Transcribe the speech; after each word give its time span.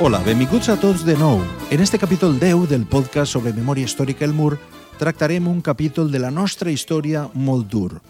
Hola, 0.00 0.18
benvinguts 0.26 0.66
a 0.68 0.74
tots 0.74 1.04
de 1.06 1.14
nou. 1.14 1.38
En 1.70 1.78
este 1.80 2.00
capítol 2.02 2.40
10 2.40 2.66
del 2.66 2.82
podcast 2.84 3.30
sobre 3.30 3.52
memòria 3.54 3.86
històrica 3.86 4.24
El 4.26 4.32
Mur 4.34 4.56
tractarem 4.98 5.46
un 5.46 5.60
capítol 5.62 6.10
de 6.10 6.18
la 6.18 6.32
nostra 6.34 6.72
història 6.74 7.28
molt 7.32 7.68
dur. 7.70 8.00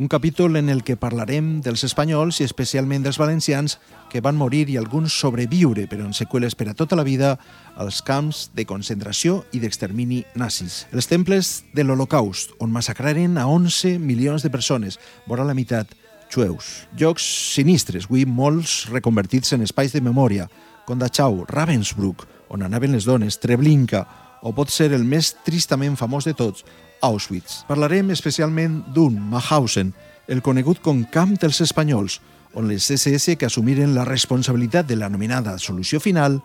Un 0.00 0.08
capítol 0.08 0.56
en 0.56 0.70
el 0.72 0.80
que 0.82 0.96
parlarem 0.96 1.58
dels 1.60 1.84
espanyols 1.84 2.40
i 2.40 2.46
especialment 2.48 3.04
dels 3.04 3.18
valencians 3.20 3.76
que 4.08 4.22
van 4.24 4.38
morir 4.40 4.70
i 4.72 4.78
alguns 4.80 5.12
sobreviure, 5.12 5.84
però 5.90 6.06
en 6.08 6.16
seqüeles 6.16 6.56
per 6.56 6.70
a 6.70 6.74
tota 6.74 6.96
la 6.96 7.04
vida, 7.04 7.34
als 7.76 8.00
camps 8.00 8.46
de 8.56 8.64
concentració 8.64 9.42
i 9.52 9.60
d'extermini 9.60 10.22
nazis. 10.40 10.86
Els 10.90 11.04
temples 11.04 11.66
de 11.76 11.84
l'Holocaust, 11.84 12.56
on 12.64 12.72
massacraren 12.72 13.36
a 13.36 13.44
11 13.44 13.98
milions 14.00 14.40
de 14.40 14.48
persones, 14.48 14.96
vora 15.28 15.44
la 15.44 15.54
meitat 15.54 15.92
jueus. 16.32 16.88
Llocs 16.96 17.28
sinistres, 17.52 18.08
avui 18.08 18.24
molts 18.24 18.86
reconvertits 18.88 19.52
en 19.52 19.68
espais 19.68 19.92
de 19.92 20.00
memòria, 20.00 20.48
com 20.86 20.98
Dachau, 20.98 21.44
Ravensbrück, 21.50 22.24
on 22.48 22.62
anaven 22.62 22.94
les 22.94 23.04
dones, 23.04 23.40
Treblinka, 23.42 24.06
o 24.46 24.52
pot 24.54 24.70
ser 24.70 24.92
el 24.94 25.04
més 25.04 25.34
tristament 25.44 25.98
famós 25.98 26.28
de 26.28 26.34
tots, 26.38 26.64
Auschwitz. 27.04 27.64
Parlarem 27.68 28.12
especialment 28.14 28.80
d'un, 28.94 29.18
Mauthausen, 29.32 29.92
el 30.30 30.42
conegut 30.42 30.80
com 30.82 31.04
Camp 31.12 31.36
dels 31.42 31.60
Espanyols, 31.66 32.20
on 32.56 32.70
les 32.70 32.86
SS 32.88 33.36
que 33.36 33.50
assumiren 33.50 33.92
la 33.94 34.06
responsabilitat 34.08 34.86
de 34.88 34.96
l'anomenada 34.96 35.58
solució 35.60 36.00
final 36.00 36.40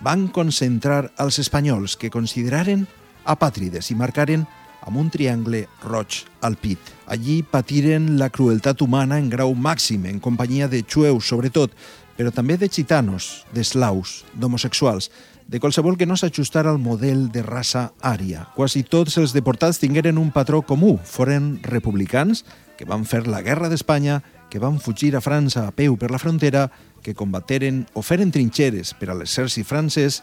van 0.00 0.28
concentrar 0.32 1.10
els 1.20 1.38
espanyols 1.42 1.98
que 2.00 2.08
consideraren 2.10 2.86
apàtrides 3.28 3.90
i 3.92 3.98
marcaren 3.98 4.46
amb 4.80 4.96
un 4.96 5.10
triangle 5.12 5.66
roig 5.84 6.22
al 6.40 6.56
pit. 6.56 6.80
Allí 7.06 7.42
patiren 7.44 8.14
la 8.18 8.30
crueltat 8.32 8.80
humana 8.80 9.18
en 9.20 9.28
grau 9.28 9.52
màxim, 9.52 10.06
en 10.08 10.20
companyia 10.24 10.68
de 10.72 10.80
jueus 10.88 11.28
sobretot, 11.28 11.74
però 12.20 12.28
també 12.36 12.58
de 12.60 12.68
gitanos, 12.68 13.46
d'eslaus, 13.48 14.26
d'homosexuals, 14.36 15.06
de 15.48 15.56
qualsevol 15.56 15.96
que 15.96 16.04
no 16.04 16.18
s'ajustara 16.20 16.68
al 16.68 16.76
model 16.76 17.30
de 17.32 17.40
raça 17.40 17.94
ària. 18.04 18.42
Quasi 18.52 18.82
tots 18.84 19.16
els 19.16 19.32
deportats 19.32 19.80
tingueren 19.80 20.20
un 20.20 20.28
patró 20.28 20.60
comú, 20.60 20.98
foren 21.00 21.54
republicans 21.64 22.44
que 22.76 22.84
van 22.84 23.08
fer 23.08 23.22
la 23.24 23.40
guerra 23.40 23.72
d'Espanya, 23.72 24.20
que 24.52 24.60
van 24.60 24.76
fugir 24.84 25.14
a 25.16 25.24
França 25.24 25.64
a 25.64 25.72
peu 25.72 25.96
per 25.96 26.12
la 26.12 26.20
frontera, 26.20 26.68
que 27.00 27.16
combateren 27.16 27.86
o 27.96 28.04
feren 28.04 28.28
trinxeres 28.28 28.92
per 29.00 29.08
a 29.08 29.16
l'exèrcit 29.16 29.64
francès 29.64 30.20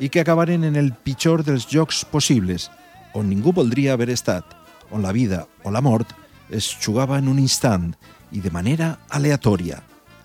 i 0.00 0.08
que 0.08 0.24
acabaren 0.24 0.64
en 0.64 0.80
el 0.80 0.94
pitjor 0.96 1.44
dels 1.44 1.68
jocs 1.68 2.06
possibles, 2.08 2.70
on 3.12 3.28
ningú 3.28 3.52
voldria 3.52 3.92
haver 3.92 4.08
estat, 4.16 4.48
on 4.88 5.04
la 5.04 5.12
vida 5.12 5.44
o 5.60 5.68
la 5.68 5.84
mort 5.84 6.08
es 6.48 6.72
jugava 6.80 7.20
en 7.20 7.28
un 7.28 7.36
instant 7.36 7.90
i 8.32 8.40
de 8.40 8.48
manera 8.48 8.94
aleatòria, 9.12 9.84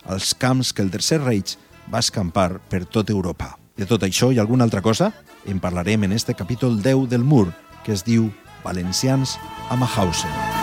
als 0.09 0.33
camps 0.35 0.73
que 0.73 0.81
el 0.81 0.91
Tercer 0.91 1.21
Reich 1.21 1.55
va 1.93 2.01
escampar 2.03 2.59
per 2.69 2.83
tot 2.85 3.09
Europa. 3.09 3.53
De 3.77 3.87
tot 3.87 4.03
això 4.03 4.33
i 4.33 4.41
alguna 4.41 4.65
altra 4.67 4.81
cosa 4.83 5.13
en 5.45 5.61
parlarem 5.63 6.03
en 6.03 6.11
este 6.17 6.35
capítol 6.35 6.81
10 6.83 7.07
del 7.09 7.23
Mur, 7.23 7.53
que 7.85 7.93
es 7.93 8.03
diu 8.03 8.31
Valencians 8.65 9.37
a 9.69 9.77
Mauthausen. 9.79 10.58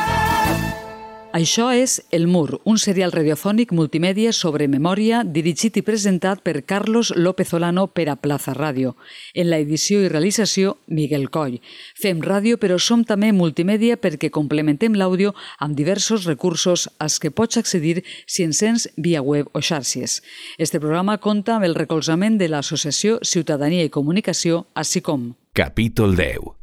Això 1.37 1.67
és 1.69 1.99
El 2.17 2.29
Mur, 2.33 2.63
un 2.65 2.79
serial 2.81 3.11
radiofònic 3.13 3.73
multimèdia 3.77 4.31
sobre 4.33 4.71
memòria 4.73 5.19
dirigit 5.21 5.75
i 5.77 5.83
presentat 5.85 6.41
per 6.41 6.63
Carlos 6.65 7.11
López 7.13 7.53
Olano 7.53 7.85
per 7.93 8.07
a 8.09 8.15
Plaza 8.17 8.55
Ràdio. 8.57 8.95
En 9.35 9.51
la 9.51 9.59
edició 9.61 10.01
i 10.01 10.09
realització, 10.09 10.79
Miguel 10.87 11.29
Coll. 11.29 11.59
Fem 12.01 12.25
ràdio, 12.25 12.57
però 12.57 12.81
som 12.81 13.05
també 13.05 13.35
multimèdia 13.37 14.01
perquè 14.01 14.31
complementem 14.33 14.97
l'àudio 14.97 15.35
amb 15.61 15.77
diversos 15.77 16.25
recursos 16.25 16.89
als 16.97 17.21
que 17.21 17.31
pots 17.31 17.61
accedir 17.61 18.01
si 18.25 18.47
encens 18.49 18.89
via 18.97 19.21
web 19.21 19.53
o 19.53 19.61
xarxes. 19.61 20.23
Este 20.57 20.81
programa 20.81 21.19
compta 21.19 21.59
amb 21.59 21.69
el 21.69 21.77
recolzament 21.77 22.41
de 22.41 22.49
l'Associació 22.49 23.21
Ciutadania 23.21 23.85
i 23.85 23.93
Comunicació, 23.93 24.65
així 24.73 25.05
com 25.05 25.35
Capítol 25.53 26.17
10. 26.17 26.57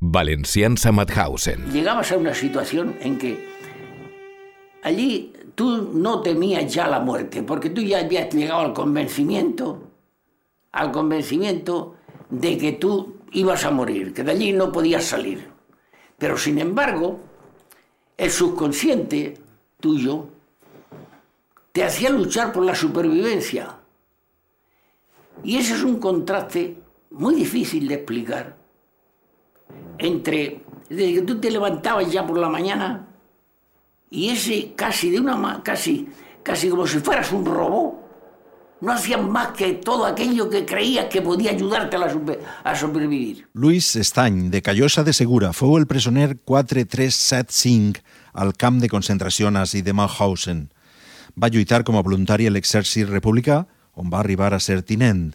Valencians 0.00 0.84
a 0.84 0.92
Mauthausen. 0.92 1.72
llegabas 1.72 2.12
a 2.12 2.18
una 2.18 2.34
situación 2.34 2.94
en 3.00 3.16
que 3.16 3.57
allí 4.82 5.32
tú 5.54 5.90
no 5.92 6.20
temías 6.20 6.72
ya 6.72 6.86
la 6.86 7.00
muerte, 7.00 7.42
porque 7.42 7.70
tú 7.70 7.80
ya 7.80 8.00
habías 8.00 8.32
llegado 8.32 8.60
al 8.60 8.72
convencimiento, 8.72 9.82
al 10.72 10.92
convencimiento 10.92 11.96
de 12.30 12.58
que 12.58 12.72
tú 12.72 13.16
ibas 13.32 13.64
a 13.64 13.70
morir, 13.70 14.14
que 14.14 14.22
de 14.22 14.32
allí 14.32 14.52
no 14.52 14.70
podías 14.70 15.04
salir. 15.04 15.48
Pero 16.16 16.36
sin 16.36 16.58
embargo, 16.58 17.18
el 18.16 18.30
subconsciente 18.30 19.38
tuyo 19.80 20.26
te 21.72 21.84
hacía 21.84 22.10
luchar 22.10 22.52
por 22.52 22.64
la 22.64 22.74
supervivencia. 22.74 23.76
Y 25.44 25.56
ese 25.56 25.74
es 25.74 25.82
un 25.82 26.00
contraste 26.00 26.76
muy 27.10 27.34
difícil 27.34 27.86
de 27.88 27.94
explicar 27.94 28.56
entre 29.98 30.62
desde 30.88 31.14
que 31.14 31.22
tú 31.22 31.40
te 31.40 31.50
levantabas 31.50 32.10
ya 32.10 32.26
por 32.26 32.38
la 32.38 32.48
mañana 32.48 33.07
y 34.10 34.30
ese 34.30 34.72
casi 34.76 35.10
de 35.10 35.20
una 35.20 35.62
casi 35.62 36.08
casi 36.42 36.68
como 36.70 36.86
si 36.86 36.98
fueras 37.00 37.30
un 37.32 37.44
robot 37.44 38.06
no 38.80 38.92
hacías 38.92 39.20
más 39.20 39.48
que 39.48 39.72
todo 39.74 40.06
aquello 40.06 40.48
que 40.48 40.64
creías 40.64 41.06
que 41.06 41.20
podía 41.20 41.50
ayudarte 41.50 41.96
a, 41.96 41.98
la 41.98 42.10
super- 42.12 42.40
a 42.62 42.76
sobrevivir 42.76 43.48
Luis 43.52 43.96
Estany, 43.96 44.50
de 44.50 44.62
Callosa 44.62 45.02
de 45.02 45.12
Segura, 45.12 45.52
fou 45.52 45.76
el 45.78 45.86
presoner 45.90 46.38
4375 46.44 48.00
al 48.34 48.54
camp 48.54 48.78
de 48.80 48.88
concentració 48.88 49.50
nazi 49.50 49.82
de 49.82 49.92
Mauthausen. 49.92 50.68
Va 51.38 51.48
lluitar 51.50 51.82
com 51.84 51.96
a 51.98 52.02
voluntari 52.06 52.46
a 52.46 52.52
l'exèrcit 52.54 53.08
republicà, 53.10 53.64
on 53.98 54.10
va 54.12 54.20
arribar 54.22 54.52
a 54.54 54.60
ser 54.62 54.82
tinent. 54.82 55.32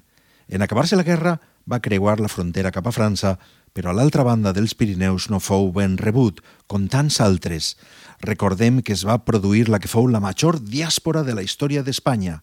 En 0.47 0.61
acabar-se 0.63 0.95
la 0.95 1.03
guerra, 1.03 1.37
va 1.69 1.81
creuar 1.83 2.19
la 2.19 2.31
frontera 2.31 2.71
cap 2.71 2.87
a 2.87 2.91
França, 2.95 3.37
però 3.73 3.89
a 3.89 3.97
l'altra 3.97 4.23
banda 4.23 4.53
dels 4.53 4.75
Pirineus 4.77 5.27
no 5.33 5.41
fou 5.41 5.71
ben 5.73 5.97
rebut, 5.97 6.39
com 6.69 6.85
tants 6.87 7.19
altres. 7.21 7.73
Recordem 8.21 8.81
que 8.85 8.93
es 8.93 9.03
va 9.05 9.23
produir 9.25 9.65
la 9.67 9.81
que 9.81 9.89
fou 9.89 10.07
la 10.07 10.21
major 10.21 10.59
diàspora 10.61 11.23
de 11.25 11.33
la 11.33 11.43
història 11.43 11.81
d'Espanya. 11.83 12.41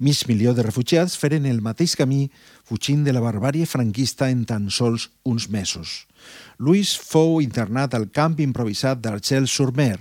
Mig 0.00 0.24
milió 0.26 0.54
de 0.56 0.64
refugiats 0.64 1.18
feren 1.20 1.44
el 1.44 1.60
mateix 1.60 1.92
camí 2.00 2.30
fugint 2.64 3.04
de 3.04 3.12
la 3.12 3.20
barbàrie 3.20 3.68
franquista 3.68 4.30
en 4.32 4.46
tan 4.48 4.70
sols 4.72 5.10
uns 5.28 5.50
mesos. 5.52 6.06
Luis 6.56 6.94
fou 6.96 7.42
internat 7.44 7.94
al 7.94 8.08
camp 8.08 8.38
improvisat 8.40 9.02
d'Argel-sur-Mer, 9.04 9.98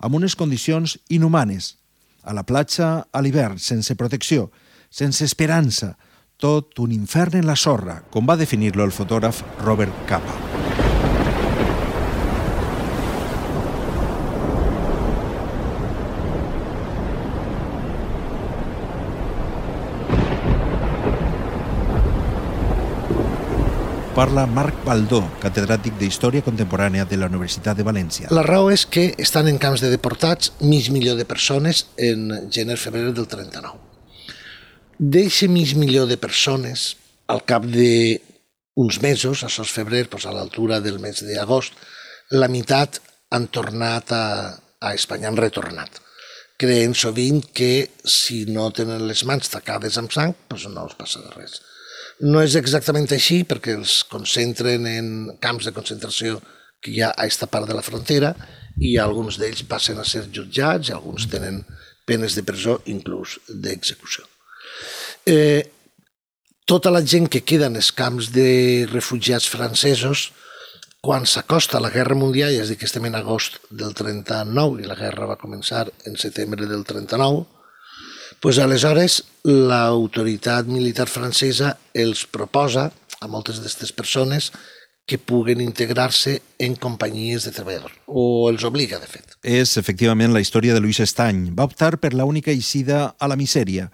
amb 0.00 0.16
unes 0.16 0.36
condicions 0.36 0.96
inhumanes, 1.12 1.74
a 2.24 2.32
la 2.32 2.44
platja 2.48 3.04
a 3.12 3.20
l'hivern, 3.20 3.60
sense 3.60 3.94
protecció, 4.00 4.48
sense 4.88 5.24
esperança, 5.28 5.94
tot 6.36 6.78
un 6.78 6.92
infern 6.92 7.38
en 7.40 7.46
la 7.46 7.56
sorra, 7.56 8.02
com 8.10 8.26
va 8.28 8.38
definir-lo 8.40 8.84
el 8.84 8.92
fotògraf 8.92 9.42
Robert 9.64 10.04
Capa. 10.08 10.54
Parla 24.14 24.44
Marc 24.46 24.76
Baldó, 24.86 25.24
catedràtic 25.42 25.96
d'Història 25.98 26.44
Contemporània 26.46 27.02
de 27.10 27.16
la 27.18 27.26
Universitat 27.26 27.74
de 27.80 27.86
València. 27.88 28.30
La 28.30 28.44
raó 28.46 28.68
és 28.70 28.84
que 28.86 29.08
estan 29.18 29.50
en 29.50 29.58
camps 29.58 29.82
de 29.82 29.90
deportats 29.90 30.52
mig 30.60 30.92
milió 30.94 31.16
de 31.18 31.26
persones 31.26 31.88
en 31.98 32.30
gener-febrer 32.46 33.10
del 33.10 33.26
39. 33.26 33.83
D'eixe 35.12 35.48
mig 35.52 35.74
milió 35.76 36.06
de 36.06 36.16
persones, 36.16 36.94
al 37.28 37.42
cap 37.44 37.66
d'uns 37.66 39.00
mesos, 39.02 39.42
a 39.44 39.50
sos 39.52 39.72
febrer, 39.74 40.06
doncs 40.08 40.24
a 40.28 40.32
l'altura 40.32 40.80
del 40.80 41.00
mes 41.02 41.20
d'agost, 41.26 41.76
la 42.32 42.48
meitat 42.48 43.00
han 43.34 43.50
tornat 43.52 44.12
a, 44.14 44.24
a 44.80 44.94
Espanya, 44.96 45.28
han 45.28 45.40
retornat 45.40 46.00
creient 46.60 46.94
sovint 46.94 47.42
que 47.52 47.90
si 48.06 48.44
no 48.46 48.68
tenen 48.74 49.06
les 49.08 49.24
mans 49.28 49.50
tacades 49.50 49.98
amb 49.98 50.12
sang, 50.14 50.34
doncs 50.50 50.66
no 50.70 50.84
els 50.86 50.96
passa 50.98 51.22
res. 51.34 51.58
No 52.22 52.42
és 52.46 52.54
exactament 52.58 53.10
així 53.12 53.42
perquè 53.48 53.74
els 53.74 54.02
concentren 54.10 54.86
en 54.86 55.08
camps 55.42 55.66
de 55.66 55.74
concentració 55.74 56.38
que 56.80 56.92
hi 56.92 57.00
ha 57.02 57.10
a 57.10 57.24
aquesta 57.24 57.48
part 57.50 57.66
de 57.68 57.74
la 57.74 57.82
frontera 57.82 58.34
i 58.78 58.94
alguns 58.98 59.40
d'ells 59.40 59.64
passen 59.70 59.98
a 59.98 60.06
ser 60.06 60.28
jutjats 60.30 60.90
i 60.90 60.94
alguns 60.94 61.26
tenen 61.32 61.64
penes 62.06 62.36
de 62.38 62.44
presó, 62.46 62.78
inclús 62.92 63.38
d'execució. 63.48 64.28
Eh, 65.26 65.70
tota 66.64 66.90
la 66.90 67.04
gent 67.04 67.28
que 67.28 67.44
queda 67.44 67.68
en 67.70 67.76
els 67.80 67.92
camps 67.92 68.30
de 68.32 68.86
refugiats 68.90 69.48
francesos, 69.48 70.30
quan 71.04 71.26
s'acosta 71.28 71.80
la 71.80 71.92
Guerra 71.92 72.16
Mundial, 72.16 72.54
és 72.54 72.64
a 72.64 72.72
dir, 72.72 72.78
que 72.80 72.88
estem 72.88 73.04
en 73.08 73.16
agost 73.18 73.58
del 73.68 73.92
39 73.96 74.80
i 74.80 74.88
la 74.88 74.96
guerra 74.96 75.28
va 75.28 75.40
començar 75.40 75.84
en 76.08 76.16
setembre 76.16 76.68
del 76.68 76.84
39, 76.88 77.44
pues 78.40 78.58
aleshores 78.60 79.22
l'autoritat 79.44 80.68
militar 80.68 81.06
francesa 81.08 81.74
els 81.92 82.24
proposa 82.24 82.90
a 83.20 83.28
moltes 83.28 83.60
d'aquestes 83.60 83.92
persones 83.92 84.50
que 85.04 85.18
puguen 85.20 85.60
integrar-se 85.60 86.38
en 86.58 86.76
companyies 86.80 87.44
de 87.44 87.52
treballadors, 87.52 87.96
o 88.08 88.48
els 88.48 88.64
obliga, 88.64 88.96
de 89.00 89.08
fet. 89.08 89.36
És, 89.44 89.76
efectivament, 89.76 90.32
la 90.32 90.40
història 90.40 90.72
de 90.72 90.80
Lluís 90.80 91.02
Estany. 91.04 91.50
Va 91.52 91.66
optar 91.68 91.98
per 92.00 92.14
la 92.16 92.24
única 92.24 92.52
eixida 92.52 93.10
a 93.20 93.28
la 93.28 93.36
misèria, 93.36 93.90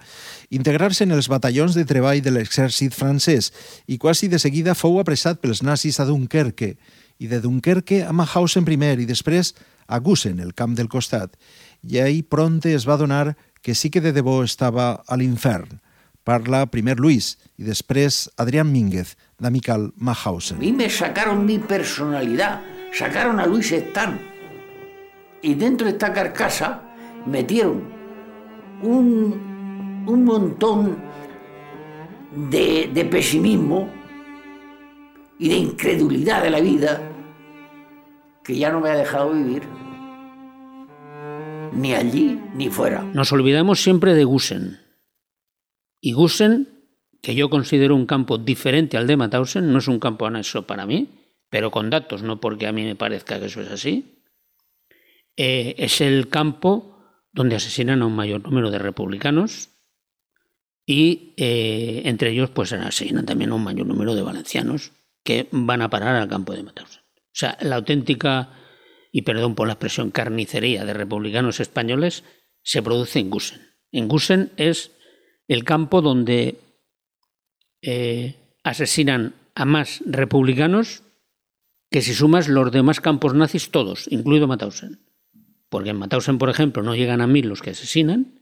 integrar-se 0.51 1.05
en 1.07 1.15
els 1.15 1.29
batallons 1.31 1.75
de 1.77 1.85
treball 1.87 2.21
de 2.21 2.33
l'exèrcit 2.35 2.93
francès 2.93 3.49
i 3.87 3.97
quasi 3.97 4.27
de 4.27 4.39
seguida 4.39 4.75
fou 4.75 4.99
apressat 4.99 5.39
pels 5.41 5.63
nazis 5.63 5.99
a 5.99 6.05
Dunkerque 6.05 6.75
i 7.21 7.29
de 7.31 7.39
Dunkerque 7.41 8.03
a 8.03 8.11
Mauthausen 8.11 8.67
primer 8.67 8.97
i 8.99 9.07
després 9.07 9.55
a 9.87 9.99
Gusen, 9.99 10.39
el 10.39 10.53
camp 10.53 10.75
del 10.75 10.89
costat. 10.89 11.35
I 11.83 11.99
ahir 12.03 12.27
pronte 12.29 12.75
es 12.75 12.87
va 12.87 12.99
donar 12.99 13.37
que 13.61 13.75
sí 13.75 13.89
que 13.89 14.01
de 14.01 14.13
debò 14.13 14.41
estava 14.43 15.03
a 15.07 15.17
l'infern. 15.17 15.79
Parla 16.23 16.67
primer 16.69 16.99
Luis 16.99 17.39
y 17.57 17.63
després 17.63 18.29
Adrián 18.37 18.71
Mínguez, 18.71 19.17
de 19.39 19.49
Mahausen. 19.97 20.57
A 20.57 20.59
mí 20.59 20.71
me 20.71 20.89
sacaron 20.89 21.45
mi 21.45 21.57
personalidad, 21.57 22.61
sacaron 22.93 23.39
a 23.39 23.47
Luis 23.47 23.71
Stan. 23.71 24.19
Y 25.41 25.55
dentro 25.55 25.87
de 25.87 25.93
esta 25.93 26.13
carcasa 26.13 26.83
metieron 27.25 27.83
un, 28.83 29.50
un 30.05 30.23
montón 30.23 30.97
de, 32.31 33.07
pesimismo 33.09 33.91
y 35.39 35.49
de 35.49 35.55
incredulidad 35.55 36.43
de 36.43 36.49
la 36.49 36.59
vida 36.59 37.01
que 38.43 38.55
ya 38.55 38.71
no 38.71 38.79
me 38.79 38.89
ha 38.89 38.95
dejado 38.95 39.33
vivir 39.33 39.63
ni 41.73 41.93
allí 41.93 42.39
ni 42.55 42.69
fuera. 42.69 43.03
Nos 43.13 43.31
olvidamos 43.31 43.81
siempre 43.81 44.13
de 44.13 44.23
Gusen. 44.23 44.79
Y 46.01 46.13
Gusen, 46.13 46.67
que 47.21 47.35
yo 47.35 47.49
considero 47.49 47.95
un 47.95 48.05
campo 48.05 48.37
diferente 48.37 48.97
al 48.97 49.07
de 49.07 49.15
Mauthausen, 49.15 49.71
no 49.71 49.79
es 49.79 49.87
un 49.87 49.99
campo 49.99 50.25
anexo 50.25 50.65
para 50.65 50.85
mí, 50.85 51.09
pero 51.49 51.71
con 51.71 51.89
datos, 51.89 52.23
no 52.23 52.39
porque 52.39 52.67
a 52.67 52.71
mí 52.71 52.83
me 52.83 52.95
parezca 52.95 53.39
que 53.39 53.45
eso 53.45 53.61
es 53.61 53.71
así, 53.71 54.23
eh, 55.37 55.75
es 55.77 56.01
el 56.01 56.27
campo 56.27 56.97
donde 57.31 57.55
asesinan 57.55 58.01
a 58.01 58.05
un 58.05 58.15
mayor 58.15 58.41
número 58.43 58.71
de 58.71 58.79
republicanos 58.79 59.70
y 60.91 61.33
eh, 61.37 62.01
entre 62.03 62.31
ellos 62.31 62.49
pues 62.49 62.73
asesinan 62.73 63.25
también 63.25 63.51
a 63.51 63.55
un 63.55 63.63
mayor 63.63 63.87
número 63.87 64.13
de 64.13 64.23
valencianos 64.23 64.91
que 65.23 65.47
van 65.51 65.81
a 65.81 65.89
parar 65.89 66.17
al 66.17 66.27
campo 66.27 66.51
de 66.51 66.63
Mauthausen. 66.63 67.01
O 67.01 67.31
sea, 67.31 67.57
la 67.61 67.77
auténtica, 67.77 68.49
y 69.09 69.21
perdón 69.21 69.55
por 69.55 69.67
la 69.67 69.73
expresión, 69.75 70.11
carnicería 70.11 70.83
de 70.83 70.93
republicanos 70.93 71.61
españoles 71.61 72.25
se 72.61 72.81
produce 72.81 73.19
en 73.19 73.29
Gusen. 73.29 73.61
En 73.93 74.09
Gusen 74.09 74.51
es 74.57 74.91
el 75.47 75.63
campo 75.63 76.01
donde 76.01 76.59
eh, 77.81 78.35
asesinan 78.65 79.35
a 79.55 79.63
más 79.63 80.03
republicanos 80.05 81.03
que 81.89 82.01
si 82.01 82.13
sumas 82.13 82.49
los 82.49 82.69
demás 82.69 82.99
campos 82.99 83.33
nazis 83.33 83.71
todos, 83.71 84.11
incluido 84.11 84.45
Mauthausen. 84.45 84.99
Porque 85.69 85.91
en 85.91 85.99
Mauthausen, 85.99 86.37
por 86.37 86.49
ejemplo, 86.49 86.83
no 86.83 86.95
llegan 86.95 87.21
a 87.21 87.27
mil 87.27 87.47
los 87.47 87.61
que 87.61 87.69
asesinan 87.69 88.40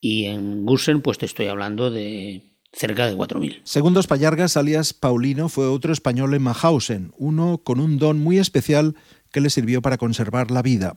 y 0.00 0.26
en 0.26 0.64
Gusen, 0.64 1.02
pues 1.02 1.18
te 1.18 1.26
estoy 1.26 1.46
hablando 1.46 1.90
de 1.90 2.42
cerca 2.72 3.06
de 3.06 3.16
4.000. 3.16 3.60
Segundo 3.64 4.02
Spallargas, 4.02 4.56
alias 4.56 4.92
Paulino, 4.92 5.48
fue 5.48 5.66
otro 5.66 5.92
español 5.92 6.34
en 6.34 6.42
Mahausen, 6.42 7.12
uno 7.16 7.58
con 7.58 7.80
un 7.80 7.98
don 7.98 8.18
muy 8.18 8.38
especial 8.38 8.94
que 9.32 9.40
le 9.40 9.50
sirvió 9.50 9.82
para 9.82 9.96
conservar 9.96 10.50
la 10.50 10.62
vida. 10.62 10.96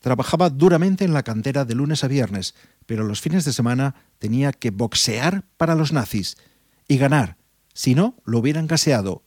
Trabajaba 0.00 0.50
duramente 0.50 1.04
en 1.04 1.12
la 1.12 1.22
cantera 1.22 1.64
de 1.64 1.74
lunes 1.74 2.02
a 2.02 2.08
viernes, 2.08 2.54
pero 2.86 3.04
los 3.04 3.20
fines 3.20 3.44
de 3.44 3.52
semana 3.52 3.94
tenía 4.18 4.52
que 4.52 4.70
boxear 4.70 5.44
para 5.56 5.76
los 5.76 5.92
nazis 5.92 6.36
y 6.88 6.98
ganar, 6.98 7.36
si 7.72 7.94
no, 7.94 8.16
lo 8.24 8.38
hubieran 8.38 8.66
gaseado, 8.66 9.22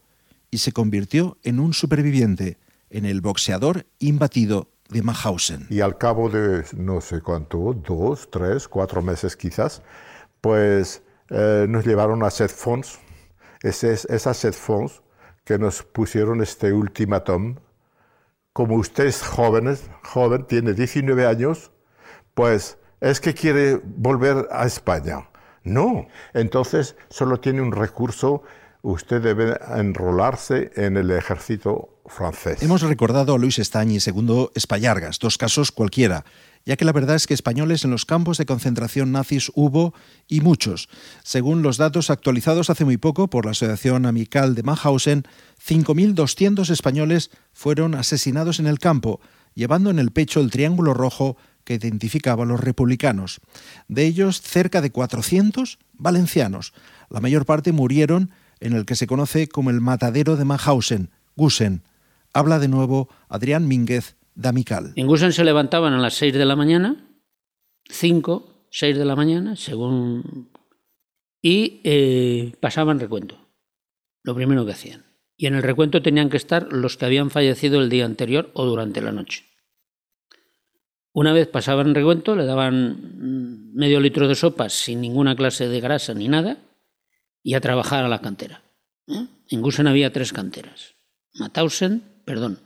y 0.52 0.58
se 0.58 0.74
convirtió 0.74 1.38
en 1.44 1.60
un 1.60 1.74
superviviente, 1.74 2.58
en 2.90 3.06
el 3.06 3.22
boxeador 3.22 3.88
imbatido 4.00 4.75
de 4.90 5.02
Mahausen. 5.02 5.68
Y 5.70 5.82
al 5.82 5.98
cabo 5.98 6.30
de 6.30 6.64
no 6.76 7.02
sé 7.02 7.22
cuánto, 7.22 7.74
dos, 7.74 8.30
tres, 8.30 8.68
cuatro 8.68 9.02
meses 9.02 9.36
quizás, 9.36 9.82
pues 10.42 11.04
eh, 11.30 11.66
nos 11.68 11.86
llevaron 11.86 12.24
a 12.24 12.30
Setfons, 12.30 13.00
es, 13.62 13.84
es, 13.84 14.06
es 14.06 14.28
a 14.28 14.34
Setfons 14.34 15.02
que 15.44 15.58
nos 15.58 15.84
pusieron 15.84 16.42
este 16.42 16.74
ultimátum. 16.74 17.56
Como 18.54 18.76
usted 18.76 19.06
es 19.06 19.22
joven, 19.22 19.78
joven, 20.04 20.46
tiene 20.46 20.74
19 20.74 21.26
años, 21.26 21.72
pues 22.34 22.78
es 23.02 23.20
que 23.20 23.34
quiere 23.34 23.82
volver 23.84 24.48
a 24.52 24.66
España. 24.66 25.30
No, 25.64 26.08
entonces 26.34 26.96
solo 27.10 27.40
tiene 27.40 27.62
un 27.62 27.72
recurso, 27.72 28.44
usted 28.86 29.20
debe 29.20 29.58
enrolarse 29.76 30.72
en 30.76 30.96
el 30.96 31.10
ejército 31.10 31.90
francés. 32.06 32.62
Hemos 32.62 32.84
recordado 32.84 33.34
a 33.34 33.38
Luis 33.40 33.58
Estañi, 33.58 34.00
segundo 34.00 34.52
Espallargas, 34.54 35.18
dos 35.18 35.40
casos 35.40 35.72
cualquiera, 35.72 36.24
ya 36.66 36.78
que 36.78 36.86
la 36.86 36.92
verdad 36.92 37.16
es 37.16 37.26
que 37.26 37.34
españoles 37.34 37.84
en 37.84 37.90
los 37.90 38.06
campos 38.06 38.38
de 38.38 38.46
concentración 38.46 39.12
nazis 39.12 39.52
hubo 39.56 39.96
y 40.28 40.42
muchos. 40.42 40.88
Según 41.24 41.64
los 41.64 41.78
datos 41.78 42.12
actualizados 42.12 42.70
hace 42.70 42.86
muy 42.86 42.98
poco 42.98 43.28
por 43.28 43.46
la 43.46 43.52
Asociación 43.52 44.06
Amical 44.06 44.54
de 44.54 44.62
Mauthausen, 44.62 45.24
5.200 45.66 46.70
españoles 46.70 47.32
fueron 47.54 47.96
asesinados 47.96 48.60
en 48.60 48.68
el 48.68 48.78
campo, 48.78 49.20
llevando 49.56 49.90
en 49.90 49.98
el 49.98 50.12
pecho 50.12 50.42
el 50.42 50.52
triángulo 50.52 50.94
rojo 50.94 51.38
que 51.64 51.74
identificaba 51.74 52.44
a 52.44 52.48
los 52.48 52.60
republicanos. 52.60 53.42
De 53.88 54.06
ellos, 54.06 54.42
cerca 54.42 54.82
de 54.82 54.92
400 54.92 55.80
valencianos. 55.94 56.74
La 57.10 57.20
mayor 57.20 57.48
parte 57.48 57.72
murieron 57.72 58.30
en 58.60 58.74
el 58.74 58.86
que 58.86 58.96
se 58.96 59.08
conoce 59.08 59.48
como 59.48 59.70
el 59.70 59.82
matadero 59.82 60.36
de 60.36 60.46
Mauthausen, 60.46 61.10
Gusen. 61.36 61.84
Habla 62.34 62.60
de 62.60 62.68
nuevo 62.68 63.10
Adrián 63.30 63.68
Mínguez, 63.68 64.16
de 64.36 64.50
Amical. 64.50 64.94
En 64.96 65.08
Gusen 65.08 65.34
se 65.34 65.44
levantaban 65.44 65.94
a 65.94 66.00
las 66.00 66.16
6 66.16 66.34
de 66.34 66.46
la 66.46 66.56
mañana, 66.56 67.08
5, 67.90 68.68
6 68.70 68.98
de 68.98 69.06
la 69.06 69.16
mañana, 69.16 69.56
según... 69.56 70.50
y 71.42 71.82
eh, 71.84 72.54
pasaban 72.60 73.00
recuento, 73.00 73.38
lo 74.24 74.36
primero 74.36 74.66
que 74.66 74.74
hacían. 74.74 75.06
Y 75.38 75.48
en 75.48 75.56
el 75.56 75.64
recuento 75.64 76.02
tenían 76.02 76.30
que 76.30 76.38
estar 76.38 76.72
los 76.72 76.98
que 76.98 77.06
habían 77.06 77.30
fallecido 77.30 77.82
el 77.82 77.90
día 77.90 78.06
anterior 78.06 78.52
o 78.54 78.66
durante 78.66 79.02
la 79.02 79.12
noche. 79.12 79.46
Una 81.14 81.32
vez 81.32 81.48
pasaban 81.48 81.96
recuento, 81.96 82.36
le 82.36 82.46
daban 82.46 83.74
medio 83.74 84.02
litro 84.02 84.28
de 84.28 84.36
sopa 84.36 84.68
sin 84.70 85.00
ninguna 85.00 85.36
clase 85.36 85.70
de 85.70 85.80
grasa 85.80 86.14
ni 86.14 86.28
nada 86.28 86.58
y 87.46 87.54
a 87.54 87.62
trabajar 87.62 88.04
a 88.04 88.10
la 88.10 88.22
cantera. 88.22 88.64
¿eh? 89.08 89.28
En 89.50 89.62
Gusen 89.62 89.86
había 89.86 90.12
tres 90.12 90.34
canteras. 90.34 90.96
Mauthausen, 91.36 92.02
perdón, 92.26 92.60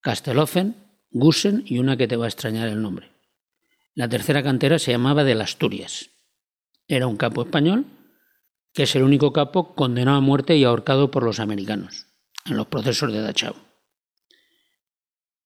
Castelofen, 0.00 0.74
Gusen 1.12 1.62
y 1.64 1.78
una 1.78 1.96
que 1.96 2.08
te 2.08 2.16
va 2.16 2.24
a 2.24 2.28
extrañar 2.28 2.66
el 2.66 2.82
nombre. 2.82 3.12
La 3.94 4.08
tercera 4.08 4.42
cantera 4.42 4.80
se 4.80 4.90
llamaba 4.90 5.22
de 5.22 5.36
las 5.36 5.50
Asturias. 5.50 6.10
Era 6.88 7.06
un 7.06 7.16
capo 7.16 7.42
español 7.42 7.86
que 8.72 8.82
es 8.84 8.96
el 8.96 9.04
único 9.04 9.32
capo 9.32 9.74
condenado 9.76 10.16
a 10.16 10.20
muerte 10.20 10.56
y 10.56 10.64
ahorcado 10.64 11.12
por 11.12 11.22
los 11.22 11.38
americanos 11.38 12.06
en 12.44 12.56
los 12.56 12.66
procesos 12.66 13.12
de 13.12 13.20
Dachau. 13.20 13.54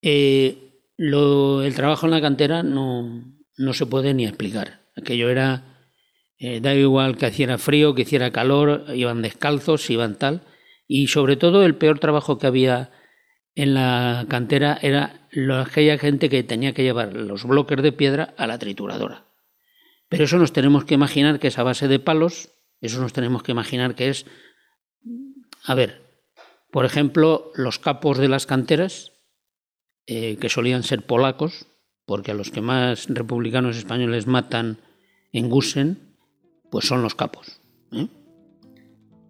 Eh, 0.00 0.80
el 0.96 1.74
trabajo 1.74 2.06
en 2.06 2.12
la 2.12 2.22
cantera 2.22 2.62
no, 2.62 3.22
no 3.58 3.74
se 3.74 3.84
puede 3.84 4.14
ni 4.14 4.24
explicar. 4.24 4.80
Aquello 4.96 5.28
era, 5.28 5.75
eh, 6.38 6.60
da 6.60 6.74
igual 6.74 7.16
que 7.16 7.28
hiciera 7.28 7.58
frío, 7.58 7.94
que 7.94 8.02
hiciera 8.02 8.30
calor, 8.30 8.84
iban 8.94 9.22
descalzos, 9.22 9.88
iban 9.90 10.16
tal. 10.16 10.42
Y 10.86 11.08
sobre 11.08 11.36
todo 11.36 11.64
el 11.64 11.74
peor 11.74 11.98
trabajo 11.98 12.38
que 12.38 12.46
había 12.46 12.90
en 13.54 13.74
la 13.74 14.26
cantera 14.28 14.78
era 14.82 15.28
lo, 15.30 15.56
aquella 15.56 15.98
gente 15.98 16.28
que 16.28 16.42
tenía 16.42 16.74
que 16.74 16.82
llevar 16.82 17.14
los 17.14 17.44
bloques 17.44 17.82
de 17.82 17.92
piedra 17.92 18.34
a 18.36 18.46
la 18.46 18.58
trituradora. 18.58 19.24
Pero 20.08 20.24
eso 20.24 20.38
nos 20.38 20.52
tenemos 20.52 20.84
que 20.84 20.94
imaginar 20.94 21.40
que 21.40 21.48
es 21.48 21.58
a 21.58 21.62
base 21.62 21.88
de 21.88 21.98
palos, 21.98 22.50
eso 22.80 23.00
nos 23.00 23.12
tenemos 23.12 23.42
que 23.42 23.52
imaginar 23.52 23.94
que 23.94 24.10
es, 24.10 24.26
a 25.64 25.74
ver, 25.74 26.02
por 26.70 26.84
ejemplo, 26.84 27.50
los 27.54 27.78
capos 27.78 28.18
de 28.18 28.28
las 28.28 28.46
canteras, 28.46 29.12
eh, 30.06 30.36
que 30.36 30.48
solían 30.48 30.82
ser 30.82 31.02
polacos, 31.02 31.66
porque 32.04 32.30
a 32.30 32.34
los 32.34 32.50
que 32.50 32.60
más 32.60 33.06
republicanos 33.08 33.76
españoles 33.76 34.26
matan 34.26 34.78
en 35.32 35.48
Gusen, 35.48 36.05
pues 36.70 36.86
son 36.86 37.02
los 37.02 37.14
capos. 37.14 37.60
¿eh? 37.92 38.08